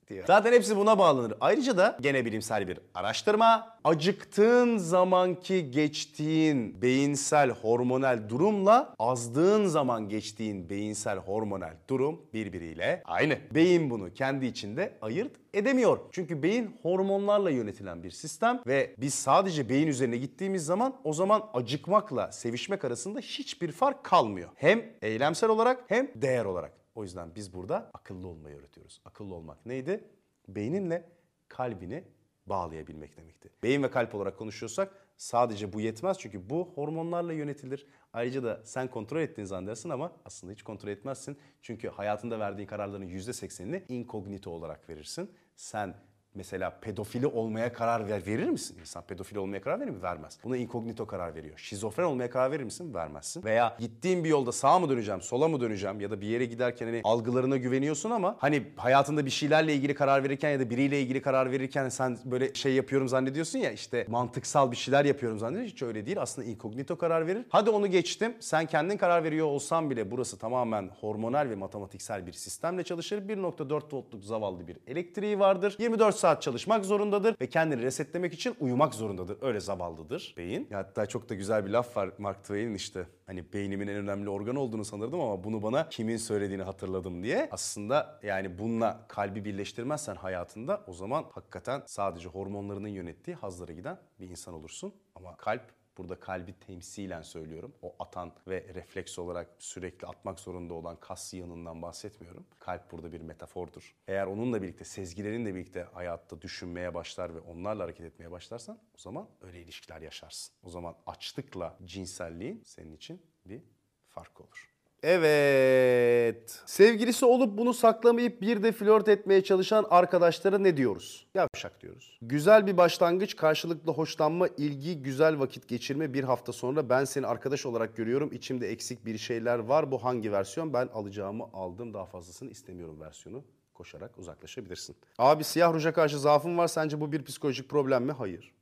diyor. 0.08 0.28
Zaten 0.28 0.54
hepsi 0.54 0.78
buna 0.78 1.00
bağlanır. 1.00 1.34
Ayrıca 1.42 1.78
da 1.78 1.98
gene 2.02 2.26
bilimsel 2.26 2.68
bir 2.68 2.80
araştırma. 2.94 3.76
Acıktığın 3.84 4.78
zamanki 4.78 5.72
geçtiğin 5.72 6.82
beyinsel 6.82 7.50
hormonal 7.50 8.30
durumla 8.30 8.96
azdığın 9.00 9.66
zaman 9.66 10.10
geçtiğin 10.10 10.70
beyinsel 10.70 11.18
hormonal 11.18 11.74
durum 11.90 12.22
birbiriyle 12.34 13.02
aynı. 13.06 13.38
Beyin 13.52 13.90
bunu 13.90 14.14
kendi 14.14 14.46
içinde 14.46 14.98
ayırt 15.02 15.32
edemiyor. 15.54 16.00
Çünkü 16.12 16.44
beyin 16.44 16.76
hormonlarla 16.82 17.50
yönetilen 17.50 18.04
bir 18.04 18.12
sistem 18.12 18.62
ve 18.68 18.96
biz 18.98 19.14
sadece 19.14 19.70
beyin 19.70 19.88
üzerine 19.88 20.18
gittiğimiz 20.18 20.66
zaman 20.66 20.96
o 21.04 21.14
zaman 21.14 21.50
acıkmakla 21.54 22.32
sevişmek 22.32 22.86
arasında 22.86 23.20
hiçbir 23.20 23.72
fark 23.72 24.04
kalmıyor. 24.04 24.50
Hem 24.56 24.84
eylemsel 25.02 25.50
olarak 25.50 25.84
hem 25.88 26.08
değer 26.16 26.46
olarak. 26.46 26.85
O 26.96 27.04
yüzden 27.04 27.36
biz 27.36 27.54
burada 27.54 27.92
akıllı 27.94 28.28
olmayı 28.28 28.58
öğretiyoruz. 28.58 29.02
Akıllı 29.06 29.36
olmak 29.36 29.66
neydi? 29.66 30.04
Beyninle 30.48 31.10
kalbini 31.48 32.04
bağlayabilmek 32.46 33.18
demekti. 33.18 33.50
Beyin 33.64 33.84
ve 33.84 33.92
kalp 33.92 34.16
olarak 34.16 34.38
konuşuyorsak 34.38 34.94
sadece 35.18 35.74
bu 35.74 35.82
yetmez 35.82 36.18
çünkü 36.20 36.50
bu 36.50 36.72
hormonlarla 36.76 37.34
yönetilir. 37.34 37.88
Ayrıca 38.14 38.44
da 38.44 38.62
sen 38.64 38.88
kontrol 38.88 39.22
ettiğini 39.22 39.48
zannedersin 39.48 39.90
ama 39.90 40.12
aslında 40.26 40.54
hiç 40.54 40.64
kontrol 40.64 40.90
etmezsin. 40.90 41.38
Çünkü 41.62 41.90
hayatında 41.90 42.40
verdiğin 42.40 42.68
kararların 42.68 43.08
%80'ini 43.08 43.84
inkognito 43.90 44.52
olarak 44.52 44.90
verirsin. 44.90 45.32
Sen 45.56 45.96
mesela 46.36 46.70
pedofili 46.82 47.28
olmaya 47.28 47.74
karar 47.74 48.10
ver, 48.10 48.26
verir 48.26 48.50
misin? 48.50 48.78
İnsan 48.80 49.04
pedofili 49.04 49.40
olmaya 49.40 49.62
karar 49.62 49.80
verir 49.80 49.90
mi? 49.90 50.02
Vermez. 50.02 50.38
Buna 50.44 50.58
inkognito 50.58 51.08
karar 51.08 51.36
veriyor. 51.36 51.58
Şizofren 51.58 52.04
olmaya 52.04 52.30
karar 52.30 52.52
verir 52.52 52.64
misin? 52.64 52.94
Vermezsin. 52.94 53.44
Veya 53.44 53.78
gittiğin 53.80 54.24
bir 54.24 54.30
yolda 54.30 54.52
sağa 54.52 54.80
mı 54.80 54.90
döneceğim, 54.90 55.22
sola 55.22 55.48
mı 55.48 55.62
döneceğim 55.62 56.00
ya 56.00 56.12
da 56.12 56.22
bir 56.22 56.28
yere 56.28 56.46
giderken 56.46 56.86
hani 56.86 57.02
algılarına 57.04 57.58
güveniyorsun 57.58 58.12
ama 58.12 58.36
hani 58.40 58.64
hayatında 58.76 59.26
bir 59.26 59.32
şeylerle 59.32 59.74
ilgili 59.74 59.96
karar 59.96 60.24
verirken 60.24 60.50
ya 60.50 60.60
da 60.60 60.70
biriyle 60.70 61.02
ilgili 61.02 61.22
karar 61.22 61.52
verirken 61.52 61.90
sen 61.90 62.18
böyle 62.26 62.54
şey 62.54 62.74
yapıyorum 62.74 63.08
zannediyorsun 63.08 63.60
ya 63.60 63.72
işte 63.72 64.06
mantıksal 64.10 64.72
bir 64.72 64.76
şeyler 64.76 65.06
yapıyorum 65.06 65.40
zannediyorsun. 65.40 65.74
Hiç 65.76 65.82
öyle 65.84 66.06
değil. 66.06 66.22
Aslında 66.22 66.48
inkognito 66.48 66.98
karar 66.98 67.28
verir. 67.28 67.46
Hadi 67.50 67.70
onu 67.70 67.88
geçtim. 67.88 68.34
Sen 68.40 68.66
kendin 68.66 68.98
karar 68.98 69.24
veriyor 69.24 69.48
olsan 69.48 69.90
bile 69.90 70.12
burası 70.12 70.38
tamamen 70.38 70.90
hormonal 71.00 71.50
ve 71.50 71.56
matematiksel 71.56 72.28
bir 72.28 72.34
sistemle 72.34 72.84
çalışır. 72.84 73.18
1.4 73.30 73.96
voltluk 73.96 74.24
zavallı 74.24 74.68
bir 74.68 74.78
elektriği 74.88 75.40
vardır. 75.40 75.76
24 75.80 76.16
saat 76.26 76.42
çalışmak 76.42 76.86
zorundadır 76.86 77.36
ve 77.42 77.50
kendini 77.50 77.82
resetlemek 77.82 78.34
için 78.34 78.56
uyumak 78.60 78.94
zorundadır. 78.94 79.38
Öyle 79.42 79.60
zavallıdır 79.60 80.34
beyin. 80.38 80.68
Ya 80.72 80.78
hatta 80.78 81.06
çok 81.06 81.30
da 81.30 81.36
güzel 81.36 81.66
bir 81.66 81.70
laf 81.70 81.98
var 81.98 82.10
Mark 82.18 82.42
Twain'in 82.42 82.74
işte. 82.74 83.08
Hani 83.26 83.54
beynimin 83.54 83.88
en 83.88 83.96
önemli 83.96 84.30
organ 84.30 84.56
olduğunu 84.56 84.86
sanırdım 84.86 85.22
ama 85.22 85.44
bunu 85.44 85.64
bana 85.64 85.90
kimin 85.90 86.18
söylediğini 86.18 86.64
hatırladım 86.64 87.24
diye. 87.24 87.50
Aslında 87.52 88.20
yani 88.24 88.60
bununla 88.60 89.06
kalbi 89.08 89.46
birleştirmezsen 89.46 90.16
hayatında 90.16 90.84
o 90.88 90.94
zaman 90.94 91.26
hakikaten 91.32 91.84
sadece 91.86 92.30
hormonlarının 92.30 92.88
yönettiği 92.88 93.36
hazlara 93.36 93.72
giden 93.72 93.98
bir 94.20 94.30
insan 94.30 94.54
olursun. 94.54 94.94
Ama 95.16 95.38
kalp 95.38 95.64
Burada 95.98 96.20
kalbi 96.20 96.60
temsilen 96.60 97.22
söylüyorum. 97.22 97.76
O 97.82 97.96
atan 98.00 98.34
ve 98.48 98.74
refleks 98.74 99.20
olarak 99.20 99.50
sürekli 99.58 100.08
atmak 100.08 100.40
zorunda 100.40 100.74
olan 100.74 101.00
kas 101.00 101.34
yığınından 101.34 101.82
bahsetmiyorum. 101.82 102.46
Kalp 102.60 102.92
burada 102.92 103.12
bir 103.12 103.22
metafordur. 103.22 103.96
Eğer 104.08 104.26
onunla 104.26 104.62
birlikte, 104.62 104.86
sezgilerinle 104.86 105.56
birlikte 105.56 105.84
hayatta 105.84 106.42
düşünmeye 106.42 106.94
başlar 106.94 107.36
ve 107.36 107.40
onlarla 107.40 107.84
hareket 107.84 108.06
etmeye 108.06 108.32
başlarsan 108.32 108.80
o 108.96 108.98
zaman 108.98 109.30
öyle 109.42 109.62
ilişkiler 109.62 110.02
yaşarsın. 110.02 110.56
O 110.64 110.70
zaman 110.70 110.96
açlıkla 111.06 111.78
cinselliğin 111.86 112.62
senin 112.66 112.94
için 112.94 113.22
bir 113.46 113.64
fark 114.08 114.42
olur. 114.42 114.75
Evet. 115.08 116.62
Sevgilisi 116.66 117.26
olup 117.26 117.58
bunu 117.58 117.74
saklamayıp 117.74 118.42
bir 118.42 118.64
de 118.64 118.72
flört 118.72 119.08
etmeye 119.08 119.44
çalışan 119.44 119.86
arkadaşlara 119.90 120.58
ne 120.58 120.78
diyoruz? 120.78 121.28
Yavşak 121.36 121.82
diyoruz. 121.82 122.20
Güzel 122.22 122.68
bir 122.68 122.78
başlangıç, 122.78 123.36
karşılıklı 123.36 123.92
hoşlanma, 123.92 124.48
ilgi, 124.58 125.02
güzel 125.02 125.40
vakit 125.40 125.68
geçirme 125.68 126.14
bir 126.14 126.24
hafta 126.24 126.54
sonra 126.54 126.90
ben 126.90 127.06
seni 127.06 127.28
arkadaş 127.28 127.66
olarak 127.66 127.96
görüyorum. 127.96 128.30
İçimde 128.34 128.68
eksik 128.68 129.06
bir 129.06 129.18
şeyler 129.18 129.60
var. 129.60 129.92
Bu 129.92 130.04
hangi 130.04 130.32
versiyon? 130.32 130.74
Ben 130.74 130.88
alacağımı 130.94 131.44
aldım. 131.54 131.94
Daha 131.94 132.06
fazlasını 132.06 132.52
istemiyorum 132.52 133.02
versiyonu. 133.02 133.44
Koşarak 133.74 134.18
uzaklaşabilirsin. 134.18 134.96
Abi 135.18 135.44
siyah 135.44 135.74
ruja 135.74 135.94
karşı 135.94 136.20
zaafın 136.20 136.58
var. 136.58 136.68
Sence 136.68 137.02
bu 137.02 137.12
bir 137.12 137.24
psikolojik 137.24 137.70
problem 137.70 138.04
mi? 138.04 138.12
Hayır 138.12 138.55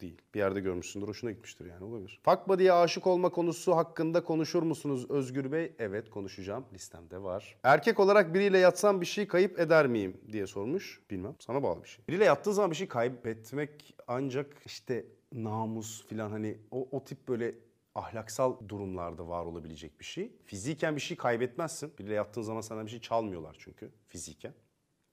değil. 0.00 0.22
Bir 0.34 0.38
yerde 0.38 0.60
görmüşsündür, 0.60 1.08
hoşuna 1.08 1.30
gitmiştir 1.30 1.66
yani 1.66 1.84
olabilir. 1.84 2.20
Fuck 2.24 2.48
buddy'ye 2.48 2.72
aşık 2.72 3.06
olma 3.06 3.28
konusu 3.28 3.76
hakkında 3.76 4.24
konuşur 4.24 4.62
musunuz 4.62 5.10
Özgür 5.10 5.52
Bey? 5.52 5.72
Evet 5.78 6.10
konuşacağım. 6.10 6.64
Listemde 6.74 7.22
var. 7.22 7.56
Erkek 7.62 8.00
olarak 8.00 8.34
biriyle 8.34 8.58
yatsam 8.58 9.00
bir 9.00 9.06
şey 9.06 9.28
kayıp 9.28 9.60
eder 9.60 9.86
miyim 9.86 10.20
diye 10.32 10.46
sormuş. 10.46 11.00
Bilmem. 11.10 11.36
Sana 11.38 11.62
bağlı 11.62 11.82
bir 11.82 11.88
şey. 11.88 12.04
Biriyle 12.08 12.24
yattığı 12.24 12.54
zaman 12.54 12.70
bir 12.70 12.76
şey 12.76 12.88
kaybetmek 12.88 13.94
ancak 14.06 14.56
işte 14.66 15.06
namus 15.32 16.06
filan 16.06 16.30
hani 16.30 16.58
o, 16.70 16.88
o 16.90 17.04
tip 17.04 17.28
böyle 17.28 17.54
ahlaksal 17.94 18.68
durumlarda 18.68 19.28
var 19.28 19.44
olabilecek 19.44 20.00
bir 20.00 20.04
şey. 20.04 20.32
Fiziken 20.44 20.96
bir 20.96 21.00
şey 21.00 21.16
kaybetmezsin. 21.16 21.92
Biriyle 21.98 22.14
yattığın 22.14 22.42
zaman 22.42 22.60
sana 22.60 22.84
bir 22.84 22.90
şey 22.90 23.00
çalmıyorlar 23.00 23.56
çünkü 23.58 23.90
fiziken. 24.08 24.54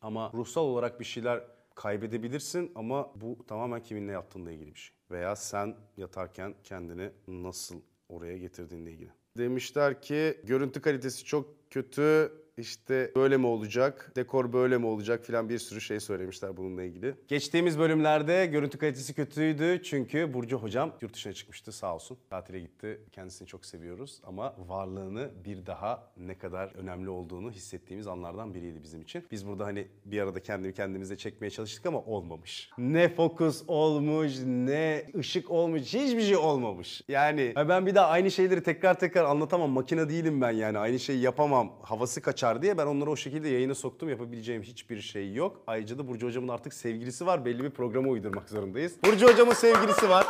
Ama 0.01 0.31
ruhsal 0.33 0.61
olarak 0.61 0.99
bir 0.99 1.05
şeyler 1.05 1.43
kaybedebilirsin 1.75 2.71
ama 2.75 3.11
bu 3.15 3.45
tamamen 3.47 3.83
kiminle 3.83 4.11
yattığınla 4.11 4.51
ilgili 4.51 4.73
bir 4.73 4.79
şey. 4.79 4.95
veya 5.11 5.35
sen 5.35 5.75
yatarken 5.97 6.55
kendini 6.63 7.11
nasıl 7.27 7.81
oraya 8.09 8.37
getirdiğinle 8.37 8.91
ilgili. 8.91 9.11
Demişler 9.37 10.01
ki 10.01 10.41
görüntü 10.43 10.81
kalitesi 10.81 11.25
çok 11.25 11.71
kötü. 11.71 12.31
İşte 12.57 13.11
böyle 13.15 13.37
mi 13.37 13.47
olacak, 13.47 14.11
dekor 14.15 14.53
böyle 14.53 14.77
mi 14.77 14.85
olacak 14.85 15.25
filan 15.25 15.49
bir 15.49 15.57
sürü 15.59 15.81
şey 15.81 15.99
söylemişler 15.99 16.57
bununla 16.57 16.83
ilgili. 16.83 17.15
Geçtiğimiz 17.27 17.79
bölümlerde 17.79 18.45
görüntü 18.45 18.77
kalitesi 18.77 19.13
kötüydü 19.13 19.83
çünkü 19.83 20.33
Burcu 20.33 20.57
hocam 20.57 20.93
yurt 21.01 21.13
dışına 21.13 21.33
çıkmıştı 21.33 21.71
sağ 21.71 21.95
olsun. 21.95 22.17
Tatile 22.29 22.59
gitti. 22.59 23.01
Kendisini 23.11 23.47
çok 23.47 23.65
seviyoruz 23.65 24.21
ama 24.23 24.55
varlığını 24.67 25.31
bir 25.45 25.65
daha 25.65 26.11
ne 26.17 26.37
kadar 26.37 26.75
önemli 26.75 27.09
olduğunu 27.09 27.51
hissettiğimiz 27.51 28.07
anlardan 28.07 28.53
biriydi 28.53 28.83
bizim 28.83 29.01
için. 29.01 29.25
Biz 29.31 29.47
burada 29.47 29.65
hani 29.65 29.87
bir 30.05 30.21
arada 30.21 30.39
kendimi 30.39 30.73
kendimize 30.73 31.17
çekmeye 31.17 31.49
çalıştık 31.49 31.85
ama 31.85 31.99
olmamış. 32.01 32.69
Ne 32.77 33.09
fokus 33.09 33.63
olmuş, 33.67 34.33
ne 34.45 35.05
ışık 35.15 35.51
olmuş, 35.51 35.81
hiçbir 35.81 36.21
şey 36.21 36.37
olmamış. 36.37 37.01
Yani 37.07 37.53
ben 37.55 37.85
bir 37.85 37.95
daha 37.95 38.07
aynı 38.07 38.31
şeyleri 38.31 38.63
tekrar 38.63 38.99
tekrar 38.99 39.23
anlatamam. 39.25 39.71
Makine 39.71 40.09
değilim 40.09 40.41
ben 40.41 40.51
yani. 40.51 40.77
Aynı 40.77 40.99
şeyi 40.99 41.21
yapamam. 41.21 41.73
Havası 41.81 42.21
kaçar 42.21 42.42
diye 42.61 42.77
ben 42.77 42.85
onları 42.85 43.09
o 43.09 43.15
şekilde 43.15 43.49
yayına 43.49 43.75
soktum. 43.75 44.09
Yapabileceğim 44.09 44.61
hiçbir 44.61 45.01
şey 45.01 45.33
yok. 45.33 45.61
Ayrıca 45.67 45.97
da 45.97 46.07
Burcu 46.07 46.27
hocamın 46.27 46.47
artık 46.47 46.73
sevgilisi 46.73 47.25
var. 47.25 47.45
Belli 47.45 47.63
bir 47.63 47.69
programa 47.69 48.09
uydurmak 48.09 48.49
zorundayız. 48.49 48.95
Burcu 49.05 49.27
hocamın 49.27 49.53
sevgilisi 49.53 50.09
var. 50.09 50.27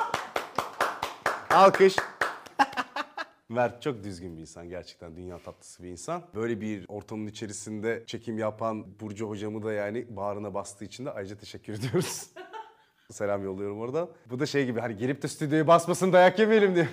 Alkış. 1.49 1.95
Mert 3.49 3.81
çok 3.81 4.03
düzgün 4.03 4.35
bir 4.37 4.41
insan 4.41 4.69
gerçekten 4.69 5.15
dünya 5.15 5.37
tatlısı 5.37 5.83
bir 5.83 5.89
insan. 5.89 6.23
Böyle 6.35 6.61
bir 6.61 6.85
ortamın 6.87 7.27
içerisinde 7.27 8.03
çekim 8.07 8.37
yapan 8.37 8.99
Burcu 8.99 9.29
hocamı 9.29 9.63
da 9.63 9.73
yani 9.73 10.05
bağrına 10.09 10.53
bastığı 10.53 10.85
için 10.85 11.05
de 11.05 11.11
ayrıca 11.11 11.37
teşekkür 11.37 11.73
ediyoruz. 11.73 12.29
Selam 13.11 13.43
yolluyorum 13.43 13.79
oradan. 13.79 14.09
Bu 14.29 14.39
da 14.39 14.45
şey 14.45 14.65
gibi 14.65 14.79
hani 14.79 14.97
gelip 14.97 15.21
de 15.21 15.27
stüdyoya 15.27 15.67
basmasın 15.67 16.13
dayak 16.13 16.39
yemeyelim 16.39 16.75
diye. 16.75 16.87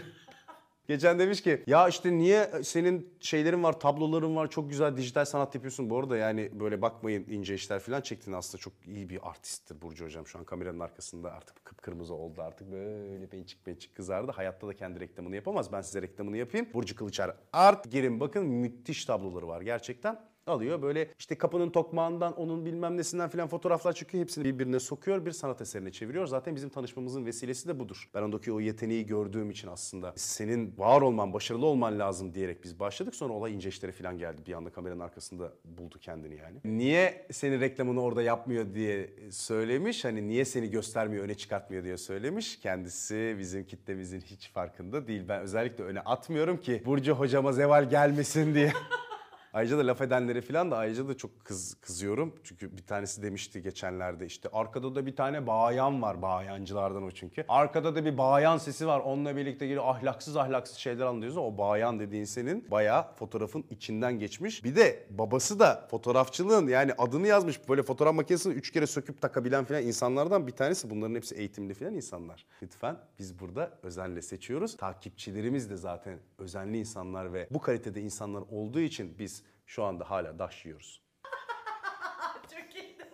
Geçen 0.91 1.19
demiş 1.19 1.43
ki 1.43 1.63
ya 1.67 1.89
işte 1.89 2.13
niye 2.13 2.51
senin 2.63 3.15
şeylerin 3.21 3.63
var, 3.63 3.81
tabloların 3.81 4.37
var, 4.37 4.51
çok 4.51 4.71
güzel 4.71 4.97
dijital 4.97 5.25
sanat 5.25 5.55
yapıyorsun. 5.55 5.91
Bu 5.91 5.99
arada 5.99 6.17
yani 6.17 6.51
böyle 6.61 6.83
bakmayın 6.83 7.27
ince 7.29 7.55
işler 7.55 7.81
falan 7.81 8.01
çektin 8.01 8.33
aslında 8.33 8.61
çok 8.61 8.73
iyi 8.87 9.09
bir 9.09 9.29
artisttir 9.29 9.83
Burcu 9.83 10.05
hocam. 10.05 10.27
Şu 10.27 10.39
an 10.39 10.45
kameranın 10.45 10.81
arkasında 10.81 11.33
artık 11.33 11.65
kıpkırmızı 11.65 12.15
oldu 12.15 12.43
artık 12.43 12.73
böyle 12.73 13.27
pençik 13.27 13.65
pençik 13.65 13.95
kızardı. 13.95 14.33
Hayatta 14.33 14.69
da 14.69 14.77
kendi 14.77 15.01
reklamını 15.01 15.35
yapamaz. 15.35 15.73
Ben 15.73 15.81
size 15.81 16.03
reklamını 16.03 16.37
yapayım. 16.37 16.69
Burcu 16.75 16.97
Kılıçar 16.97 17.37
Art. 17.53 17.91
Girin 17.91 18.21
bakın 18.21 18.47
müthiş 18.47 19.05
tabloları 19.05 19.49
var 19.49 19.61
gerçekten 19.61 20.21
alıyor. 20.51 20.83
Böyle 20.83 21.09
işte 21.19 21.35
kapının 21.35 21.71
tokmağından 21.71 22.37
onun 22.37 22.65
bilmem 22.65 22.97
nesinden 22.97 23.29
filan 23.29 23.49
fotoğraflar 23.49 23.93
çıkıyor. 23.93 24.23
Hepsini 24.23 24.45
birbirine 24.45 24.81
sokuyor. 24.81 25.27
Bir 25.27 25.33
sanat 25.33 25.61
eserine 25.61 25.93
çeviriyor. 25.93 26.27
Zaten 26.27 26.57
bizim 26.57 26.69
tanışmamızın 26.69 27.27
vesilesi 27.27 27.69
de 27.69 27.79
budur. 27.79 28.11
Ben 28.15 28.23
ondaki 28.23 28.53
o 28.53 28.61
yeteneği 28.61 29.07
gördüğüm 29.07 29.51
için 29.51 29.69
aslında 29.69 30.13
senin 30.17 30.75
var 30.79 31.03
olman, 31.03 31.33
başarılı 31.33 31.67
olman 31.67 31.99
lazım 31.99 32.35
diyerek 32.35 32.65
biz 32.65 32.81
başladık. 32.81 33.15
Sonra 33.15 33.33
olay 33.33 33.55
ince 33.55 33.69
işlere 33.69 33.93
filan 33.93 34.19
geldi. 34.19 34.43
Bir 34.47 34.53
anda 34.53 34.71
kameranın 34.71 35.01
arkasında 35.01 35.53
buldu 35.65 35.99
kendini 36.01 36.37
yani. 36.37 36.59
Niye 36.65 37.27
senin 37.31 37.61
reklamını 37.61 38.03
orada 38.03 38.23
yapmıyor 38.23 38.75
diye 38.75 39.11
söylemiş. 39.31 40.05
Hani 40.05 40.29
niye 40.29 40.45
seni 40.45 40.71
göstermiyor, 40.71 41.25
öne 41.25 41.35
çıkartmıyor 41.35 41.85
diye 41.85 41.97
söylemiş. 41.97 42.61
Kendisi 42.61 43.37
bizim 43.39 43.65
kitlemizin 43.65 44.21
hiç 44.21 44.51
farkında 44.51 45.07
değil. 45.07 45.23
Ben 45.29 45.43
özellikle 45.43 45.85
öne 45.85 46.01
atmıyorum 46.01 46.57
ki 46.57 46.83
Burcu 46.87 47.13
hocama 47.13 47.53
zeval 47.53 47.91
gelmesin 47.91 48.55
diye. 48.55 48.73
Ayrıca 49.53 49.79
da 49.79 49.87
laf 49.87 50.01
edenleri 50.01 50.41
falan 50.41 50.71
da 50.71 50.77
ayrıca 50.77 51.09
da 51.09 51.17
çok 51.17 51.45
kız, 51.45 51.75
kızıyorum. 51.75 52.35
Çünkü 52.45 52.77
bir 52.77 52.83
tanesi 52.83 53.23
demişti 53.23 53.63
geçenlerde 53.63 54.27
işte 54.27 54.49
arkada 54.53 54.95
da 54.95 55.07
bir 55.07 55.17
tane 55.17 55.47
bayan 55.47 56.03
var. 56.03 56.23
Bayancılardan 56.23 57.03
o 57.03 57.11
çünkü. 57.11 57.45
Arkada 57.49 57.95
da 57.95 58.05
bir 58.05 58.19
bayan 58.19 58.59
sesi 58.59 58.87
var. 58.87 59.01
Onunla 59.01 59.37
birlikte 59.37 59.67
geliyor 59.67 59.85
ahlaksız 59.87 60.37
ahlaksız 60.37 60.77
şeyler 60.77 61.07
anlıyoruz. 61.07 61.37
O 61.37 61.59
bayan 61.59 62.01
dediğin 62.01 62.25
senin 62.25 62.71
bayağı 62.71 63.17
fotoğrafın 63.17 63.65
içinden 63.71 64.19
geçmiş. 64.19 64.65
Bir 64.65 64.77
de 64.77 65.07
babası 65.11 65.59
da 65.59 65.87
fotoğrafçılığın 65.91 66.67
yani 66.67 66.93
adını 66.99 67.27
yazmış. 67.27 67.69
Böyle 67.69 67.83
fotoğraf 67.83 68.15
makinesini 68.15 68.55
üç 68.55 68.71
kere 68.71 68.87
söküp 68.87 69.21
takabilen 69.21 69.65
falan 69.65 69.83
insanlardan 69.83 70.47
bir 70.47 70.53
tanesi. 70.53 70.91
Bunların 70.91 71.15
hepsi 71.15 71.35
eğitimli 71.35 71.75
falan 71.75 71.95
insanlar. 71.95 72.47
Lütfen 72.63 72.97
biz 73.19 73.41
burada 73.41 73.71
özenle 73.83 74.23
seçiyoruz. 74.23 74.77
Takipçilerimiz 74.77 75.71
de 75.71 75.77
zaten 75.77 76.19
özenli 76.39 76.79
insanlar 76.79 77.33
ve 77.33 77.49
bu 77.51 77.61
kalitede 77.61 78.01
insanlar 78.01 78.43
olduğu 78.51 78.81
için 78.81 79.19
biz 79.19 79.40
şu 79.71 79.85
anda 79.85 80.11
hala 80.11 80.39
daş 80.39 80.65
yiyoruz. 80.65 81.01
Çok 82.51 82.75
iyiydi. 82.75 83.05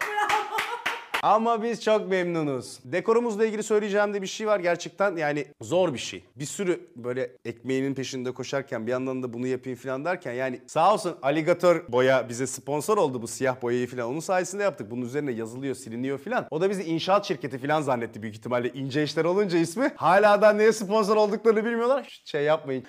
Bravo. 0.00 0.56
Ama 1.22 1.62
biz 1.62 1.84
çok 1.84 2.08
memnunuz. 2.08 2.78
Dekorumuzla 2.84 3.46
ilgili 3.46 3.62
söyleyeceğim 3.62 4.14
de 4.14 4.22
bir 4.22 4.26
şey 4.26 4.46
var 4.46 4.60
gerçekten 4.60 5.16
yani 5.16 5.46
zor 5.62 5.94
bir 5.94 5.98
şey. 5.98 6.24
Bir 6.36 6.44
sürü 6.44 6.90
böyle 6.96 7.36
ekmeğinin 7.44 7.94
peşinde 7.94 8.34
koşarken 8.34 8.86
bir 8.86 8.92
yandan 8.92 9.22
da 9.22 9.32
bunu 9.32 9.46
yapayım 9.46 9.78
falan 9.78 10.04
derken 10.04 10.32
yani 10.32 10.60
sağ 10.66 10.94
olsun 10.94 11.16
aligatör 11.22 11.92
boya 11.92 12.28
bize 12.28 12.46
sponsor 12.46 12.98
oldu 12.98 13.22
bu 13.22 13.26
siyah 13.28 13.62
boyayı 13.62 13.86
falan. 13.86 14.08
Onun 14.10 14.20
sayesinde 14.20 14.62
yaptık. 14.62 14.90
Bunun 14.90 15.02
üzerine 15.02 15.32
yazılıyor, 15.32 15.74
siliniyor 15.74 16.18
falan. 16.18 16.46
O 16.50 16.60
da 16.60 16.70
bizi 16.70 16.82
inşaat 16.82 17.28
şirketi 17.28 17.58
falan 17.58 17.82
zannetti 17.82 18.22
büyük 18.22 18.36
ihtimalle 18.36 18.68
ince 18.72 19.02
işler 19.02 19.24
olunca 19.24 19.58
ismi. 19.58 19.92
Hala 19.96 20.42
da 20.42 20.52
neye 20.52 20.72
sponsor 20.72 21.16
olduklarını 21.16 21.64
bilmiyorlar. 21.64 22.22
Şey 22.24 22.42
yapmayın. 22.44 22.84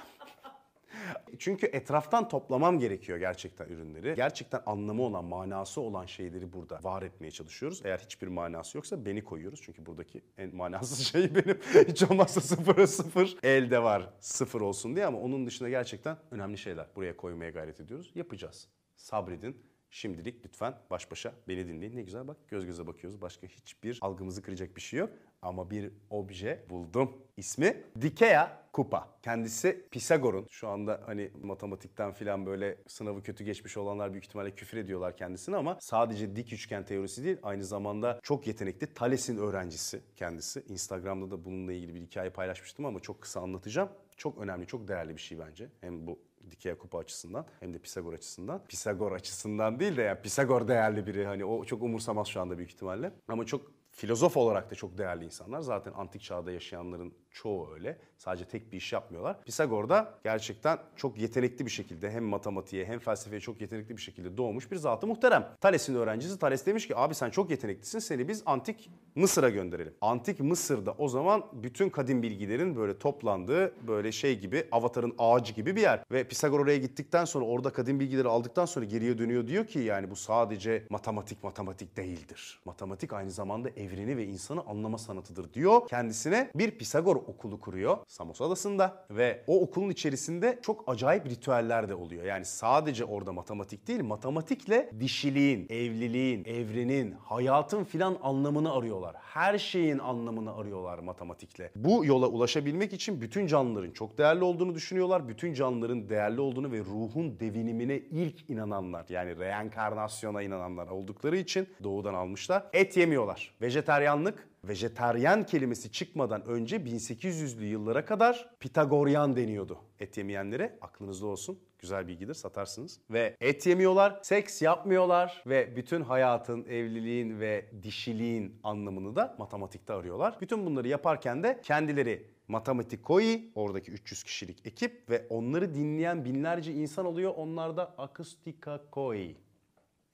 Çünkü 1.39 1.65
etraftan 1.65 2.27
toplamam 2.27 2.79
gerekiyor 2.79 3.17
gerçekten 3.17 3.65
ürünleri. 3.65 4.15
Gerçekten 4.15 4.61
anlamı 4.65 5.01
olan, 5.01 5.25
manası 5.25 5.81
olan 5.81 6.05
şeyleri 6.05 6.53
burada 6.53 6.79
var 6.83 7.03
etmeye 7.03 7.31
çalışıyoruz. 7.31 7.81
Eğer 7.85 7.97
hiçbir 7.97 8.27
manası 8.27 8.77
yoksa 8.77 9.05
beni 9.05 9.23
koyuyoruz. 9.23 9.61
Çünkü 9.63 9.85
buradaki 9.85 10.21
en 10.37 10.55
manasız 10.55 10.99
şey 11.07 11.35
benim. 11.35 11.59
Hiç 11.87 12.03
olmazsa 12.03 12.41
sıfıra 12.41 12.87
sıfır. 12.87 13.37
Elde 13.43 13.83
var 13.83 14.09
sıfır 14.19 14.61
olsun 14.61 14.95
diye 14.95 15.05
ama 15.05 15.19
onun 15.19 15.45
dışında 15.45 15.69
gerçekten 15.69 16.17
önemli 16.31 16.57
şeyler 16.57 16.87
buraya 16.95 17.17
koymaya 17.17 17.51
gayret 17.51 17.79
ediyoruz. 17.79 18.11
Yapacağız. 18.15 18.67
Sabredin. 18.95 19.57
Şimdilik 19.89 20.45
lütfen 20.45 20.75
baş 20.89 21.11
başa 21.11 21.33
beni 21.47 21.67
dinleyin. 21.67 21.95
Ne 21.95 22.01
güzel 22.01 22.27
bak 22.27 22.37
göz 22.47 22.65
göze 22.65 22.87
bakıyoruz. 22.87 23.21
Başka 23.21 23.47
hiçbir 23.47 23.99
algımızı 24.01 24.41
kıracak 24.41 24.75
bir 24.75 24.81
şey 24.81 24.99
yok. 24.99 25.09
Ama 25.41 25.69
bir 25.69 25.91
obje 26.09 26.65
buldum. 26.69 27.17
İsmi 27.37 27.83
Dikea 28.01 28.67
Kupa. 28.73 29.09
Kendisi 29.21 29.85
Pisagor'un 29.91 30.45
şu 30.49 30.67
anda 30.67 31.01
hani 31.05 31.31
matematikten 31.43 32.11
filan 32.11 32.45
böyle 32.45 32.77
sınavı 32.87 33.23
kötü 33.23 33.43
geçmiş 33.43 33.77
olanlar 33.77 34.11
büyük 34.11 34.25
ihtimalle 34.25 34.51
küfür 34.55 34.77
ediyorlar 34.77 35.17
kendisine 35.17 35.55
ama 35.55 35.77
sadece 35.81 36.35
dik 36.35 36.53
üçgen 36.53 36.85
teorisi 36.85 37.23
değil 37.23 37.37
aynı 37.43 37.63
zamanda 37.63 38.19
çok 38.23 38.47
yetenekli 38.47 38.93
Thales'in 38.93 39.37
öğrencisi 39.37 40.01
kendisi. 40.15 40.63
Instagram'da 40.69 41.31
da 41.31 41.45
bununla 41.45 41.73
ilgili 41.73 41.95
bir 41.95 42.01
hikaye 42.01 42.29
paylaşmıştım 42.29 42.85
ama 42.85 42.99
çok 42.99 43.21
kısa 43.21 43.41
anlatacağım. 43.41 43.89
Çok 44.17 44.37
önemli, 44.37 44.67
çok 44.67 44.87
değerli 44.87 45.15
bir 45.15 45.21
şey 45.21 45.39
bence. 45.39 45.69
Hem 45.81 46.07
bu 46.07 46.19
Dikea 46.51 46.77
kupa 46.77 46.99
açısından 46.99 47.45
hem 47.59 47.73
de 47.73 47.79
Pisagor 47.79 48.13
açısından. 48.13 48.63
Pisagor 48.67 49.11
açısından 49.11 49.79
değil 49.79 49.97
de 49.97 50.01
yani 50.01 50.21
Pisagor 50.21 50.67
değerli 50.67 51.07
biri. 51.07 51.25
Hani 51.25 51.45
o 51.45 51.65
çok 51.65 51.83
umursamaz 51.83 52.27
şu 52.27 52.41
anda 52.41 52.57
büyük 52.57 52.71
ihtimalle. 52.71 53.11
Ama 53.27 53.45
çok 53.45 53.71
filozof 53.91 54.37
olarak 54.37 54.71
da 54.71 54.75
çok 54.75 54.97
değerli 54.97 55.25
insanlar. 55.25 55.61
Zaten 55.61 55.93
antik 55.95 56.21
çağda 56.21 56.51
yaşayanların 56.51 57.13
çoğu 57.37 57.73
öyle. 57.73 57.97
Sadece 58.17 58.45
tek 58.45 58.71
bir 58.71 58.77
iş 58.77 58.93
yapmıyorlar. 58.93 59.43
Pisagor 59.43 59.89
da 59.89 60.13
gerçekten 60.23 60.77
çok 60.95 61.17
yetenekli 61.17 61.65
bir 61.65 61.71
şekilde 61.71 62.11
hem 62.11 62.23
matematiğe 62.23 62.85
hem 62.85 62.99
felsefeye 62.99 63.39
çok 63.39 63.61
yetenekli 63.61 63.97
bir 63.97 64.01
şekilde 64.01 64.37
doğmuş 64.37 64.71
bir 64.71 64.75
zatı 64.75 65.07
muhterem. 65.07 65.49
Thales'in 65.61 65.95
öğrencisi. 65.95 66.39
Thales 66.39 66.65
demiş 66.65 66.87
ki 66.87 66.97
abi 66.97 67.15
sen 67.15 67.29
çok 67.29 67.49
yeteneklisin 67.49 67.99
seni 67.99 68.27
biz 68.27 68.43
antik 68.45 68.89
Mısır'a 69.15 69.49
gönderelim. 69.49 69.93
Antik 70.01 70.39
Mısır'da 70.39 70.95
o 70.97 71.07
zaman 71.07 71.45
bütün 71.53 71.89
kadim 71.89 72.23
bilgilerin 72.23 72.75
böyle 72.75 72.99
toplandığı 72.99 73.87
böyle 73.87 74.11
şey 74.11 74.39
gibi 74.39 74.67
avatarın 74.71 75.15
ağacı 75.17 75.53
gibi 75.53 75.75
bir 75.75 75.81
yer. 75.81 76.03
Ve 76.11 76.23
Pisagor 76.23 76.59
oraya 76.59 76.77
gittikten 76.77 77.25
sonra 77.25 77.45
orada 77.45 77.69
kadim 77.69 77.99
bilgileri 77.99 78.27
aldıktan 78.27 78.65
sonra 78.65 78.85
geriye 78.85 79.17
dönüyor 79.17 79.47
diyor 79.47 79.67
ki 79.67 79.79
yani 79.79 80.11
bu 80.11 80.15
sadece 80.15 80.83
matematik 80.89 81.43
matematik 81.43 81.97
değildir. 81.97 82.59
Matematik 82.65 83.13
aynı 83.13 83.31
zamanda 83.31 83.69
evreni 83.69 84.17
ve 84.17 84.25
insanı 84.25 84.61
anlama 84.61 84.97
sanatıdır 84.97 85.53
diyor. 85.53 85.87
Kendisine 85.87 86.51
bir 86.55 86.71
Pisagor 86.71 87.15
okulu 87.29 87.59
kuruyor 87.59 87.97
Samos 88.07 88.41
Adası'nda 88.41 89.05
ve 89.09 89.43
o 89.47 89.61
okulun 89.61 89.89
içerisinde 89.89 90.59
çok 90.61 90.83
acayip 90.87 91.25
ritüeller 91.25 91.89
de 91.89 91.95
oluyor. 91.95 92.23
Yani 92.23 92.45
sadece 92.45 93.05
orada 93.05 93.33
matematik 93.33 93.87
değil, 93.87 94.03
matematikle 94.03 94.91
dişiliğin, 94.99 95.67
evliliğin, 95.69 96.45
evrenin, 96.45 97.11
hayatın 97.11 97.83
filan 97.83 98.17
anlamını 98.21 98.73
arıyorlar. 98.73 99.15
Her 99.19 99.57
şeyin 99.57 99.99
anlamını 99.99 100.55
arıyorlar 100.55 100.99
matematikle. 100.99 101.71
Bu 101.75 102.05
yola 102.05 102.27
ulaşabilmek 102.27 102.93
için 102.93 103.21
bütün 103.21 103.47
canlıların 103.47 103.91
çok 103.91 104.17
değerli 104.17 104.43
olduğunu 104.43 104.75
düşünüyorlar. 104.75 105.27
Bütün 105.27 105.53
canlıların 105.53 106.09
değerli 106.09 106.41
olduğunu 106.41 106.71
ve 106.71 106.79
ruhun 106.79 107.39
devinimine 107.39 107.97
ilk 107.97 108.49
inananlar 108.49 109.05
yani 109.09 109.39
reenkarnasyona 109.39 110.41
inananlar 110.41 110.87
oldukları 110.87 111.37
için 111.37 111.67
doğudan 111.83 112.13
almışlar. 112.13 112.63
Et 112.73 112.97
yemiyorlar. 112.97 113.55
Vejeteryanlık 113.61 114.47
vejeteryan 114.63 115.45
kelimesi 115.45 115.91
çıkmadan 115.91 116.45
önce 116.45 116.77
1800'lü 116.77 117.63
yıllara 117.63 118.05
kadar 118.05 118.49
Pitagoryan 118.59 119.35
deniyordu 119.35 119.77
et 119.99 120.17
yemeyenlere. 120.17 120.77
Aklınızda 120.81 121.27
olsun. 121.27 121.59
Güzel 121.79 122.07
bilgidir 122.07 122.33
satarsınız. 122.33 122.99
Ve 123.09 123.37
et 123.41 123.65
yemiyorlar, 123.65 124.19
seks 124.23 124.61
yapmıyorlar 124.61 125.43
ve 125.47 125.75
bütün 125.75 126.01
hayatın, 126.01 126.65
evliliğin 126.65 127.39
ve 127.39 127.65
dişiliğin 127.83 128.59
anlamını 128.63 129.15
da 129.15 129.35
matematikte 129.39 129.93
arıyorlar. 129.93 130.37
Bütün 130.41 130.65
bunları 130.65 130.87
yaparken 130.87 131.43
de 131.43 131.59
kendileri 131.63 132.27
Matematikoi, 132.47 133.51
oradaki 133.55 133.91
300 133.91 134.23
kişilik 134.23 134.65
ekip 134.65 135.09
ve 135.09 135.25
onları 135.29 135.73
dinleyen 135.73 136.25
binlerce 136.25 136.73
insan 136.73 137.05
oluyor. 137.05 137.33
Onlar 137.37 137.77
da 137.77 137.95
Akustikakoi. 137.97 139.35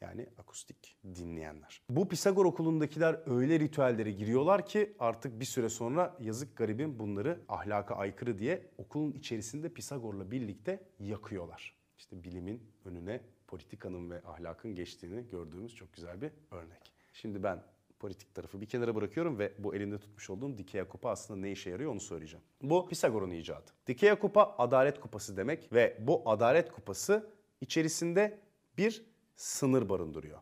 Yani 0.04 0.28
akustik 0.38 0.98
dinleyenler. 1.16 1.82
Bu 1.90 2.08
Pisagor 2.08 2.46
okulundakiler 2.46 3.20
öyle 3.26 3.60
ritüellere 3.60 4.12
giriyorlar 4.12 4.66
ki 4.66 4.96
artık 5.00 5.40
bir 5.40 5.46
süre 5.46 5.70
sonra 5.70 6.18
yazık 6.20 6.58
garibim 6.58 7.00
bunları 7.00 7.40
ahlaka 7.50 7.96
aykırı 7.96 8.40
diye 8.40 8.70
okulun 8.78 9.12
içerisinde 9.12 9.70
Pisagor'la 9.70 10.32
birlikte 10.32 10.84
yakıyorlar. 11.00 11.78
İşte 11.98 12.24
bilimin 12.24 12.64
önüne 12.86 13.22
politikanın 13.48 14.10
ve 14.10 14.22
ahlakın 14.26 14.76
geçtiğini 14.76 15.28
gördüğümüz 15.28 15.76
çok 15.76 15.94
güzel 15.94 16.22
bir 16.22 16.32
örnek. 16.52 16.94
Şimdi 17.14 17.44
ben 17.44 17.64
politik 18.00 18.36
tarafı 18.36 18.62
bir 18.62 18.66
kenara 18.66 18.96
bırakıyorum 18.96 19.40
ve 19.40 19.54
bu 19.60 19.76
elimde 19.76 19.98
tutmuş 19.98 20.30
olduğum 20.30 20.58
Dikea 20.58 20.88
kupa 20.88 21.10
aslında 21.10 21.40
ne 21.40 21.52
işe 21.52 21.70
yarıyor 21.70 21.92
onu 21.92 22.00
söyleyeceğim. 22.00 22.44
Bu 22.62 22.88
Pisagor'un 22.88 23.32
icadı. 23.32 23.72
Dikea 23.88 24.20
kupa 24.20 24.56
adalet 24.58 25.00
kupası 25.00 25.38
demek 25.38 25.74
ve 25.74 25.98
bu 26.00 26.22
adalet 26.26 26.72
kupası 26.72 27.30
içerisinde 27.62 28.40
bir 28.78 29.13
sınır 29.36 29.90
barındırıyor. 29.90 30.40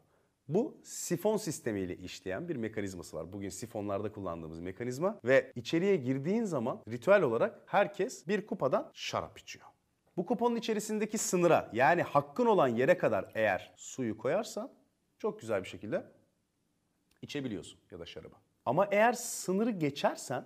Bu 0.47 0.77
sifon 0.83 1.37
sistemiyle 1.37 1.97
işleyen 1.97 2.49
bir 2.49 2.55
mekanizması 2.55 3.17
var. 3.17 3.33
Bugün 3.33 3.49
sifonlarda 3.49 4.11
kullandığımız 4.11 4.59
mekanizma 4.59 5.19
ve 5.25 5.51
içeriye 5.55 5.95
girdiğin 5.95 6.43
zaman 6.43 6.83
ritüel 6.89 7.21
olarak 7.21 7.61
herkes 7.65 8.27
bir 8.27 8.45
kupadan 8.45 8.91
şarap 8.93 9.39
içiyor. 9.39 9.65
Bu 10.17 10.25
kupanın 10.25 10.55
içerisindeki 10.55 11.17
sınıra 11.17 11.69
yani 11.73 12.03
hakkın 12.03 12.45
olan 12.45 12.67
yere 12.67 12.97
kadar 12.97 13.31
eğer 13.35 13.73
suyu 13.75 14.17
koyarsan 14.17 14.71
çok 15.19 15.39
güzel 15.39 15.63
bir 15.63 15.67
şekilde 15.67 16.05
içebiliyorsun 17.21 17.79
ya 17.91 17.99
da 17.99 18.05
şarabı. 18.05 18.35
Ama 18.65 18.87
eğer 18.91 19.13
sınırı 19.13 19.71
geçersen 19.71 20.45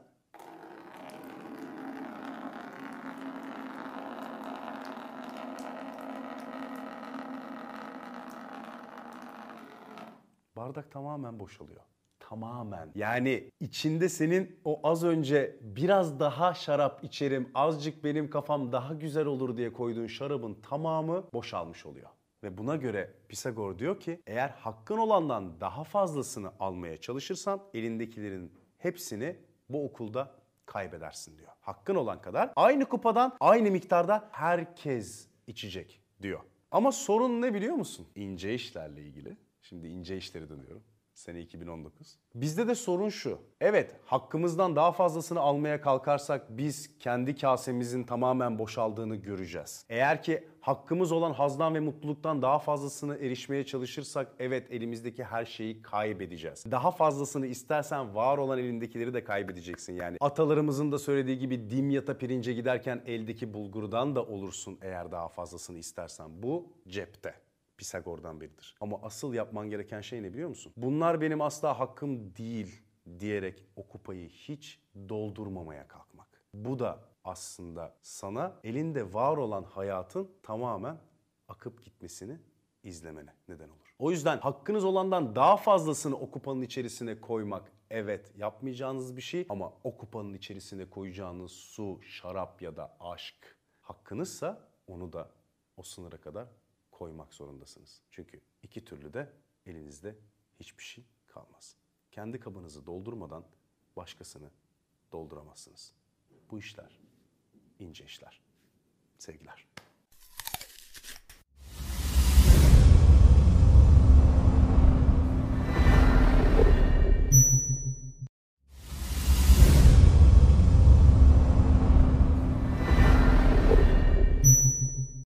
bardak 10.65 10.91
tamamen 10.91 11.39
boşalıyor. 11.39 11.81
Tamamen. 12.19 12.91
Yani 12.95 13.51
içinde 13.59 14.09
senin 14.09 14.59
o 14.63 14.79
az 14.83 15.03
önce 15.03 15.55
biraz 15.61 16.19
daha 16.19 16.53
şarap 16.53 17.03
içerim, 17.03 17.49
azıcık 17.55 18.03
benim 18.03 18.29
kafam 18.29 18.71
daha 18.71 18.93
güzel 18.93 19.25
olur 19.25 19.57
diye 19.57 19.73
koyduğun 19.73 20.07
şarabın 20.07 20.53
tamamı 20.53 21.23
boşalmış 21.33 21.85
oluyor. 21.85 22.09
Ve 22.43 22.57
buna 22.57 22.75
göre 22.75 23.13
Pisagor 23.29 23.79
diyor 23.79 23.99
ki 23.99 24.21
eğer 24.27 24.49
hakkın 24.49 24.97
olandan 24.97 25.61
daha 25.61 25.83
fazlasını 25.83 26.51
almaya 26.59 27.01
çalışırsan 27.01 27.61
elindekilerin 27.73 28.51
hepsini 28.77 29.35
bu 29.69 29.85
okulda 29.85 30.31
kaybedersin 30.65 31.37
diyor. 31.37 31.51
Hakkın 31.61 31.95
olan 31.95 32.21
kadar 32.21 32.51
aynı 32.55 32.85
kupadan 32.85 33.37
aynı 33.39 33.71
miktarda 33.71 34.29
herkes 34.31 35.27
içecek 35.47 36.01
diyor. 36.21 36.39
Ama 36.71 36.91
sorun 36.91 37.41
ne 37.41 37.53
biliyor 37.53 37.75
musun? 37.75 38.07
İnce 38.15 38.53
işlerle 38.53 39.01
ilgili. 39.01 39.37
Şimdi 39.69 39.87
ince 39.87 40.17
işleri 40.17 40.49
dönüyorum. 40.49 40.83
Sene 41.13 41.41
2019. 41.41 42.19
Bizde 42.35 42.67
de 42.67 42.75
sorun 42.75 43.09
şu. 43.09 43.39
Evet 43.61 43.95
hakkımızdan 44.05 44.75
daha 44.75 44.91
fazlasını 44.91 45.39
almaya 45.39 45.81
kalkarsak 45.81 46.57
biz 46.57 46.97
kendi 46.99 47.35
kasemizin 47.35 48.03
tamamen 48.03 48.59
boşaldığını 48.59 49.15
göreceğiz. 49.15 49.85
Eğer 49.89 50.23
ki 50.23 50.47
hakkımız 50.61 51.11
olan 51.11 51.33
hazdan 51.33 51.75
ve 51.75 51.79
mutluluktan 51.79 52.41
daha 52.41 52.59
fazlasını 52.59 53.17
erişmeye 53.17 53.65
çalışırsak 53.65 54.27
evet 54.39 54.71
elimizdeki 54.71 55.23
her 55.23 55.45
şeyi 55.45 55.81
kaybedeceğiz. 55.81 56.65
Daha 56.71 56.91
fazlasını 56.91 57.47
istersen 57.47 58.15
var 58.15 58.37
olan 58.37 58.59
elindekileri 58.59 59.13
de 59.13 59.23
kaybedeceksin 59.23 59.93
yani. 59.93 60.17
Atalarımızın 60.19 60.91
da 60.91 60.99
söylediği 60.99 61.39
gibi 61.39 61.69
dimyata 61.69 62.17
pirince 62.17 62.53
giderken 62.53 63.01
eldeki 63.05 63.53
bulgurdan 63.53 64.15
da 64.15 64.23
olursun 64.23 64.77
eğer 64.81 65.11
daha 65.11 65.27
fazlasını 65.27 65.77
istersen. 65.77 66.43
Bu 66.43 66.73
cepte. 66.87 67.44
Pisagor'dan 67.77 68.41
biridir. 68.41 68.75
Ama 68.81 68.99
asıl 69.01 69.33
yapman 69.33 69.69
gereken 69.69 70.01
şey 70.01 70.23
ne 70.23 70.33
biliyor 70.33 70.49
musun? 70.49 70.73
Bunlar 70.77 71.21
benim 71.21 71.41
asla 71.41 71.79
hakkım 71.79 72.35
değil 72.35 72.81
diyerek 73.19 73.65
o 73.75 73.87
kupayı 73.87 74.29
hiç 74.29 74.79
doldurmamaya 75.09 75.87
kalkmak. 75.87 76.41
Bu 76.53 76.79
da 76.79 76.99
aslında 77.23 77.95
sana 78.01 78.59
elinde 78.63 79.13
var 79.13 79.37
olan 79.37 79.63
hayatın 79.63 80.31
tamamen 80.43 80.97
akıp 81.47 81.83
gitmesini 81.85 82.37
izlemene 82.83 83.33
neden 83.47 83.69
olur. 83.69 83.95
O 83.99 84.11
yüzden 84.11 84.37
hakkınız 84.37 84.85
olandan 84.85 85.35
daha 85.35 85.57
fazlasını 85.57 86.15
o 86.15 86.31
kupanın 86.31 86.61
içerisine 86.61 87.21
koymak 87.21 87.71
evet 87.89 88.33
yapmayacağınız 88.37 89.17
bir 89.17 89.21
şey 89.21 89.45
ama 89.49 89.73
o 89.83 89.97
kupanın 89.97 90.33
içerisine 90.33 90.89
koyacağınız 90.89 91.51
su, 91.51 91.99
şarap 92.01 92.61
ya 92.61 92.75
da 92.75 92.97
aşk 92.99 93.57
hakkınızsa 93.81 94.67
onu 94.87 95.13
da 95.13 95.29
o 95.77 95.83
sınıra 95.83 96.17
kadar 96.17 96.47
koymak 96.95 97.33
zorundasınız. 97.33 98.01
Çünkü 98.11 98.41
iki 98.63 98.85
türlü 98.85 99.13
de 99.13 99.33
elinizde 99.65 100.15
hiçbir 100.59 100.83
şey 100.83 101.05
kalmaz. 101.27 101.75
Kendi 102.11 102.39
kabınızı 102.39 102.85
doldurmadan 102.85 103.45
başkasını 103.95 104.51
dolduramazsınız. 105.11 105.93
Bu 106.51 106.59
işler 106.59 106.99
ince 107.79 108.05
işler. 108.05 108.41
Sevgiler. 109.17 109.67